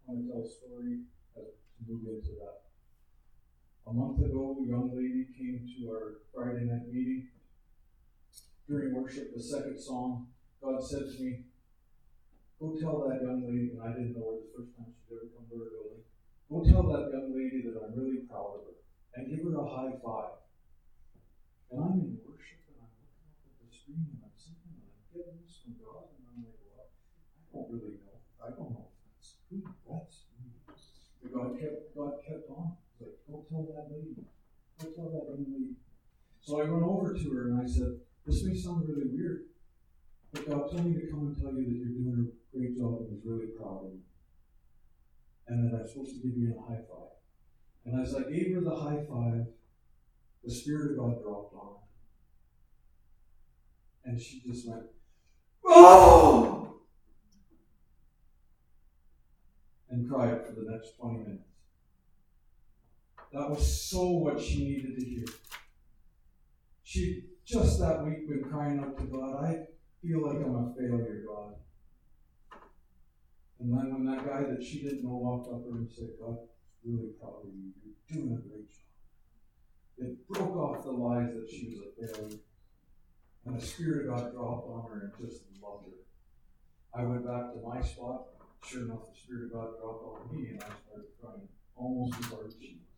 [0.06, 2.70] I want to tell a story as to move into that.
[3.86, 7.34] A month ago, a young lady came to our Friday night meeting.
[8.68, 10.28] During worship, the second song,
[10.62, 11.44] God said to me,
[12.58, 15.28] Go tell that young lady, and I didn't know her the first time she'd ever
[15.36, 16.00] come to our building.
[16.48, 18.80] Go tell that young lady that I'm really proud of her
[19.20, 20.40] and give her a high five.
[21.68, 24.88] And I'm in worship and I'm looking up at the screen and I'm singing and
[24.88, 28.16] I'm getting this from God and I'm like, well, I don't really know.
[28.40, 30.56] I don't know if that's who that's me.
[31.28, 32.80] God kept God kept on.
[32.96, 34.24] He's like, go tell that lady.
[34.80, 35.76] Go tell that young lady.
[36.40, 39.46] So I went over to her and I said, This may sound really weird,
[40.32, 43.00] but God told me to come and tell you that you're doing a great job
[43.00, 44.00] and He's really proud of you.
[45.46, 47.18] And that I'm supposed to give you a high five.
[47.84, 49.46] And as I gave her the high five,
[50.42, 51.72] the Spirit of God dropped on her.
[54.06, 54.84] And she just went,
[55.66, 56.80] Oh!
[59.90, 61.44] And cried for the next 20 minutes.
[63.34, 65.24] That was so what she needed to hear.
[66.84, 69.66] She just that week been crying out to God, I
[70.02, 71.54] feel like I'm a failure, God.
[73.60, 76.38] And then when that guy that she didn't know walked up her and said, God,
[76.84, 77.72] really proud of you.
[77.82, 78.80] You're doing a great job.
[79.98, 82.38] It broke off the lies that she was a failure.
[83.46, 86.98] And the Spirit of God dropped on her and just loved her.
[86.98, 88.26] I went back to my spot.
[88.64, 92.26] Sure enough, the Spirit of God dropped on me and I started crying almost as
[92.26, 92.93] hard as she was.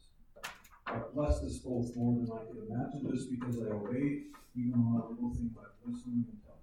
[0.87, 4.27] God blessed us both more than I could imagine just because I obeyed,
[4.57, 6.63] even on that little thing like listening and telling.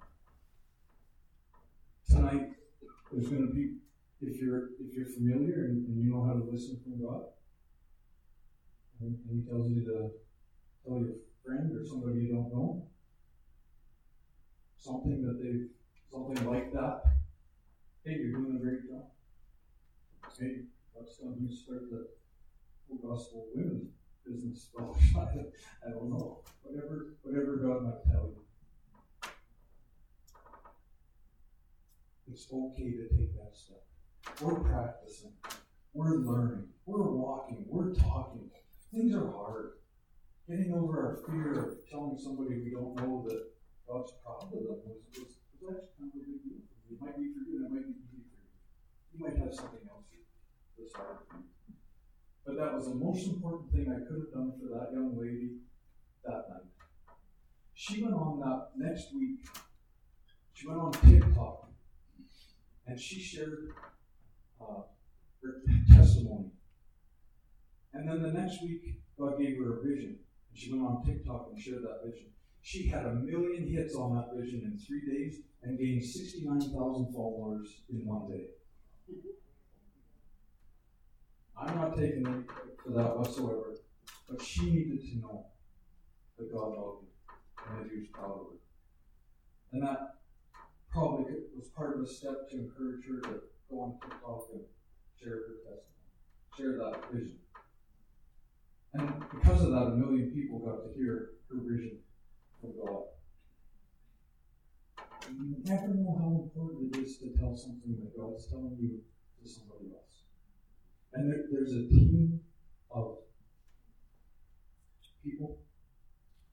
[2.09, 2.51] Tonight,
[3.11, 3.75] there's going to be
[4.21, 7.25] if you're if you're familiar and, and, you know how to listen from God,
[9.01, 10.11] and, and He tells you to
[10.85, 12.87] tell your friend or somebody you don't know
[14.77, 15.67] something that they
[16.11, 17.03] something like that.
[18.05, 19.05] Hey, you're doing a great job.
[20.39, 20.63] Hey,
[20.93, 22.07] what's going to start the
[23.01, 23.91] gospel women's
[24.25, 25.53] business fellowship?
[25.87, 26.39] I don't know.
[26.63, 28.43] Whatever, whatever God might tell you.
[32.31, 33.83] It's okay to take that step.
[34.41, 35.33] We're practicing.
[35.93, 36.67] We're learning.
[36.85, 37.65] We're walking.
[37.67, 38.49] We're talking.
[38.91, 39.73] Things are hard.
[40.49, 43.53] Getting over our fear of telling somebody we don't know that
[43.87, 46.59] God's proud of them was, actually kind of a big deal.
[46.91, 48.25] It might be for you, and it might be for you.
[49.13, 50.09] You might have something else
[50.77, 51.52] that's hard for you.
[52.45, 55.51] But that was the most important thing I could have done for that young lady
[56.25, 56.69] that night.
[57.73, 59.45] She went on that next week.
[60.53, 61.69] She went on TikTok
[62.85, 63.69] and she shared
[64.61, 64.81] uh,
[65.41, 66.51] her testimony.
[67.93, 70.17] And then the next week, God gave her a vision,
[70.49, 72.27] And She went on TikTok and shared that vision.
[72.61, 77.81] She had a million hits on that vision in three days and gained 69,000 followers
[77.89, 78.45] in one day.
[81.57, 82.49] I'm not taking it
[82.83, 83.75] for that whatsoever,
[84.29, 85.45] but she needed to know
[86.37, 87.05] that God loved
[87.57, 88.57] her and that He was proud of her.
[89.71, 90.15] And that
[90.91, 91.25] probably
[91.55, 94.61] was part of a step to encourage her to go on TikTok and
[95.19, 96.11] share her testimony,
[96.57, 97.39] share that vision.
[98.93, 101.97] And because of that, a million people got to hear her vision
[102.61, 103.03] from God.
[105.31, 109.01] You never know how important it is to tell something that God's telling you
[109.41, 110.12] to somebody else.
[111.13, 112.41] And there, there's a team
[112.91, 113.17] of
[115.23, 115.59] people,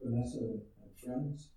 [0.03, 0.61] Vanessa and,
[1.03, 1.49] friends,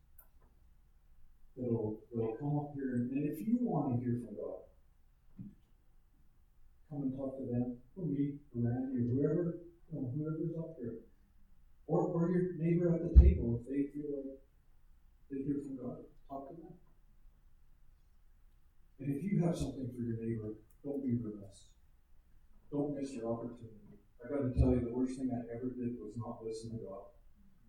[1.57, 2.95] that'll, that'll come up here.
[2.95, 4.63] And, and if you want to hear from God,
[6.89, 9.57] come and talk to them, or me, or Randy, or whoever,
[9.91, 10.99] you know, whoever's up here.
[11.87, 14.39] Or, or your neighbor at the table, if they feel like
[15.29, 15.97] they hear from God,
[16.29, 16.71] talk to them.
[18.99, 20.55] And if you have something for your neighbor,
[20.85, 21.72] don't be remiss.
[22.73, 24.01] Don't miss your opportunity.
[24.17, 26.77] I got to tell you, the worst thing I ever did was not listen to
[26.77, 27.13] God.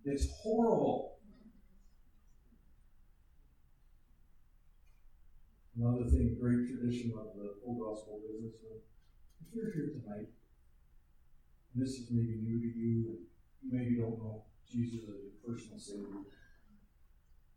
[0.06, 1.18] It's horrible.
[5.76, 8.54] Another thing, great tradition of the full gospel business.
[8.64, 8.80] Uh,
[9.44, 10.32] if you're here tonight,
[11.74, 13.20] and this is maybe new to you, and
[13.60, 16.24] you maybe don't know Jesus as your personal Savior,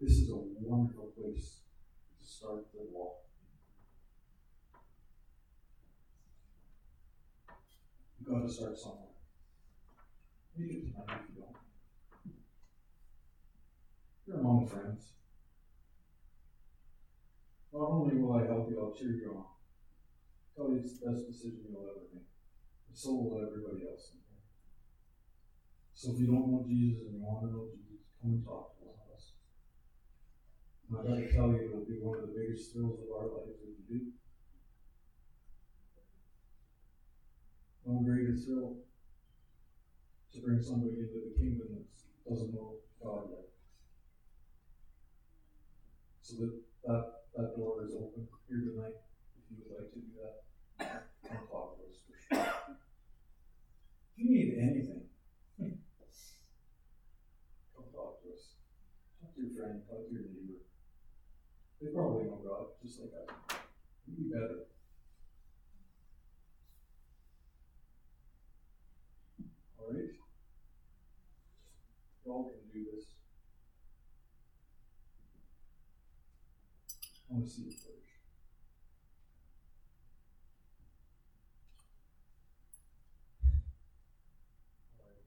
[0.01, 1.61] this is a wonderful place
[2.19, 3.26] to start the walk.
[8.27, 9.15] You've to start somewhere.
[10.59, 11.55] It tonight if you don't.
[14.27, 15.15] You're among friends.
[17.71, 19.45] Not only will I help you, I'll cheer you on.
[20.57, 22.27] Tell you it's the best decision you'll ever make.
[22.89, 24.11] And so will everybody else.
[25.93, 28.75] So if you don't know Jesus and you want to know Jesus, come and talk
[28.75, 29.39] to one of us.
[30.89, 33.55] And I gotta tell you, it'll be one of the biggest thrills of our lives
[33.63, 34.11] if you do.
[37.87, 38.75] No greater thrill
[40.33, 43.47] to bring somebody into the kingdom that doesn't know God yet.
[46.21, 46.51] So that,
[46.83, 47.03] that,
[47.37, 48.99] that door is open here tonight,
[49.39, 50.43] if you would like to do that.
[51.29, 52.43] Come talk to us for sure.
[54.17, 55.07] If you need anything,
[55.57, 55.79] come
[57.95, 58.59] talk to us.
[59.21, 60.59] Talk to your friend, talk to your neighbor.
[61.81, 63.55] They probably know God, just like I do.
[64.07, 64.67] You'd be better.
[69.79, 70.11] All right?
[72.25, 73.05] You all can do this.
[77.26, 78.17] I want to see it first.
[84.97, 85.21] Right.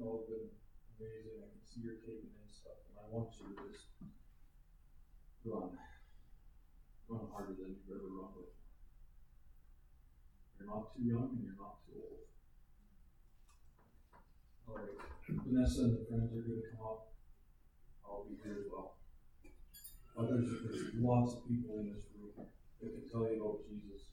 [0.00, 0.48] Oh, All been
[0.96, 1.36] amazing.
[1.44, 3.92] I can see you're taking in stuff, and I want you to just
[5.44, 5.76] run.
[7.12, 8.56] Run harder than you've ever run before.
[10.56, 12.24] You're not too young and you're not too old.
[14.64, 14.96] All right.
[15.28, 17.12] Vanessa and the friends are going to come up.
[18.00, 18.93] I'll be here as well.
[20.16, 22.30] Others, there's lots of people in this room
[22.80, 24.06] that can tell you about Jesus,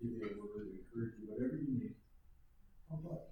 [0.00, 1.94] give you a word, encourage you, whatever you need.
[2.88, 3.28] Come back.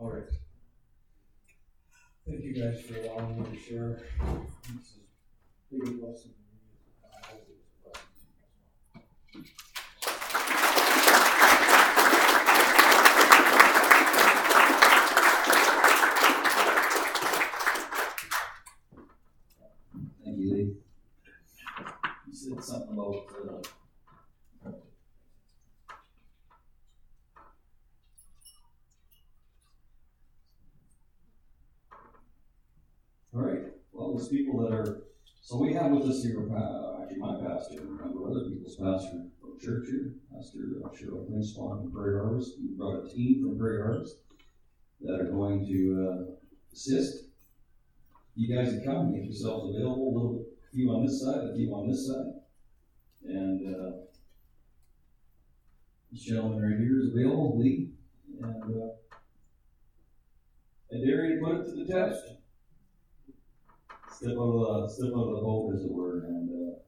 [0.00, 0.30] All right.
[2.26, 4.00] Thank you guys for allowing me to share.
[4.74, 6.58] This is a big blessing to me.
[7.04, 9.60] I hope a blessing to you as well.
[20.24, 20.76] Thank you,
[22.26, 23.68] You said something about, uh,
[33.32, 33.60] All right,
[33.92, 35.02] well, there's people that are,
[35.40, 38.74] so we have with us here, uh, actually my pastor, a number of other people's
[38.74, 42.54] pastor from church here, Pastor uh, Cheryl Grinspawn from Prairie Harvest.
[42.60, 44.16] We brought a team from Prairie Harvest
[45.02, 46.32] that are going to, uh,
[46.72, 47.29] assist.
[48.40, 51.74] You guys can come, make yourselves available, a little, few on this side, a few
[51.74, 52.40] on this side.
[53.28, 53.90] And, uh,
[56.10, 57.90] this gentleman right here is available, Lee,
[58.40, 58.92] and, uh,
[60.90, 62.24] I dare you to put it to the test.
[64.10, 66.78] Step out of the, step out of the boat, as it were, and, uh,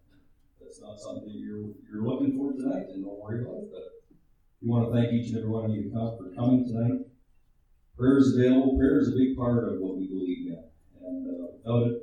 [0.59, 4.17] that's not something you're, you're looking for tonight, and don't worry about it, but
[4.63, 7.05] we want to thank each and every one of you for coming tonight.
[7.99, 10.72] Prayer is available, prayer is a big part of what we believe in,
[11.07, 12.03] and, uh, without it,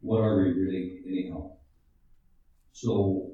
[0.00, 1.52] what are we really anyhow?
[2.72, 3.32] So,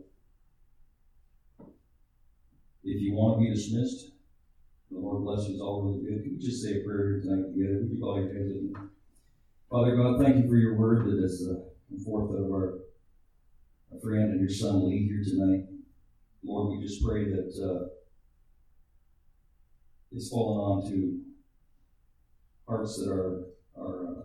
[2.84, 4.12] if you want to be dismissed,
[4.90, 5.54] the Lord bless you.
[5.54, 6.22] It's all really good.
[6.22, 7.80] Can we just say a prayer tonight together?
[7.80, 8.72] Would you bow your heads me?
[9.70, 11.54] Father God, thank you for your word that has uh,
[11.88, 12.80] come forth out of our,
[13.92, 15.64] our friend and your son Lee here tonight.
[16.44, 17.88] Lord, we just pray that uh,
[20.10, 21.20] it's fallen onto
[22.68, 23.44] hearts that are
[23.76, 24.20] are uh,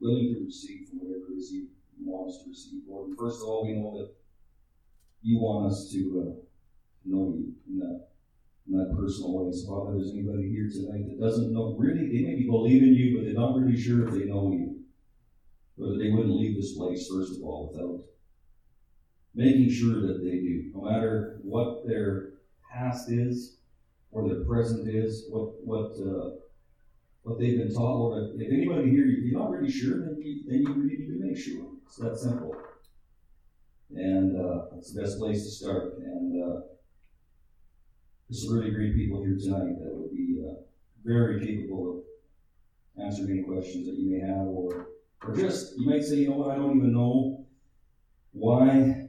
[0.00, 1.68] willing to receive from whatever it is you
[2.04, 2.82] want us to receive.
[2.88, 4.14] Lord, first of all, we know that
[5.22, 6.32] you want us to uh,
[7.04, 8.08] know you in that
[8.68, 9.52] in that personal way.
[9.52, 13.16] So, Father, there's anybody here tonight that doesn't know, really, they maybe believe in you,
[13.16, 14.76] but they're not really sure if they know you.
[15.78, 18.04] Or that they wouldn't leave this place, first of all, without
[19.34, 20.70] making sure that they do.
[20.74, 22.32] No matter what their
[22.70, 23.56] past is,
[24.10, 26.36] or their present is, what, what, uh,
[27.28, 30.42] what they've been taught, Lord, if anybody here, if you're not really sure, then you,
[30.48, 31.66] then you really need to make sure.
[31.84, 32.56] It's that simple.
[33.94, 35.98] And uh, that's the best place to start.
[35.98, 36.60] And uh,
[38.28, 40.54] there's some really great people here tonight that would be uh,
[41.04, 44.88] very capable of answering any questions that you may have, or
[45.22, 47.46] or just you might say, you know what, I don't even know
[48.32, 49.08] why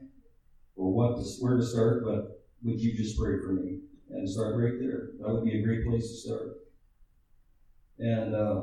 [0.76, 3.80] or what to, where to start, but would you just pray for me
[4.10, 5.12] and start right there?
[5.20, 6.59] That would be a great place to start.
[8.00, 8.62] And uh,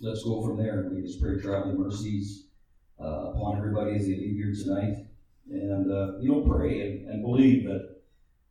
[0.00, 0.88] let's go from there.
[0.92, 2.46] We just pray traveling mercies
[3.00, 5.06] uh, upon everybody as they leave here tonight,
[5.50, 7.96] and uh, you know, pray and, and believe that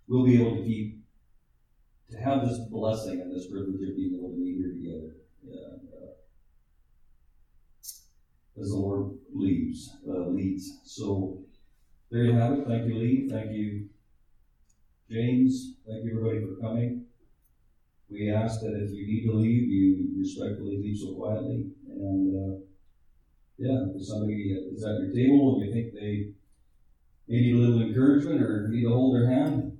[0.08, 1.04] we'll be able to keep
[2.12, 5.16] to have this blessing and this privilege of being able to be here together.
[5.44, 6.14] And, uh,
[8.62, 10.80] as the Lord leads, uh, leads.
[10.86, 11.40] So
[12.12, 12.68] there you have it.
[12.68, 13.28] Thank you, Lee.
[13.30, 13.90] Thank you,
[15.12, 15.76] James.
[15.86, 17.05] Thank you, everybody, for coming
[18.10, 21.66] we ask that if you need to leave, you respectfully leave so quietly.
[21.88, 22.58] And uh,
[23.58, 26.34] yeah, if somebody is at your table and you think they
[27.28, 29.78] may need a little encouragement or need to hold their hand,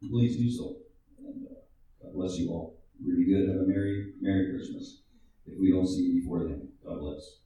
[0.00, 0.76] please do so.
[1.24, 1.54] And uh,
[2.02, 2.78] God bless you all.
[3.04, 3.48] Really good.
[3.48, 5.02] Have a merry, merry Christmas.
[5.46, 7.38] If we don't see you before then, God bless.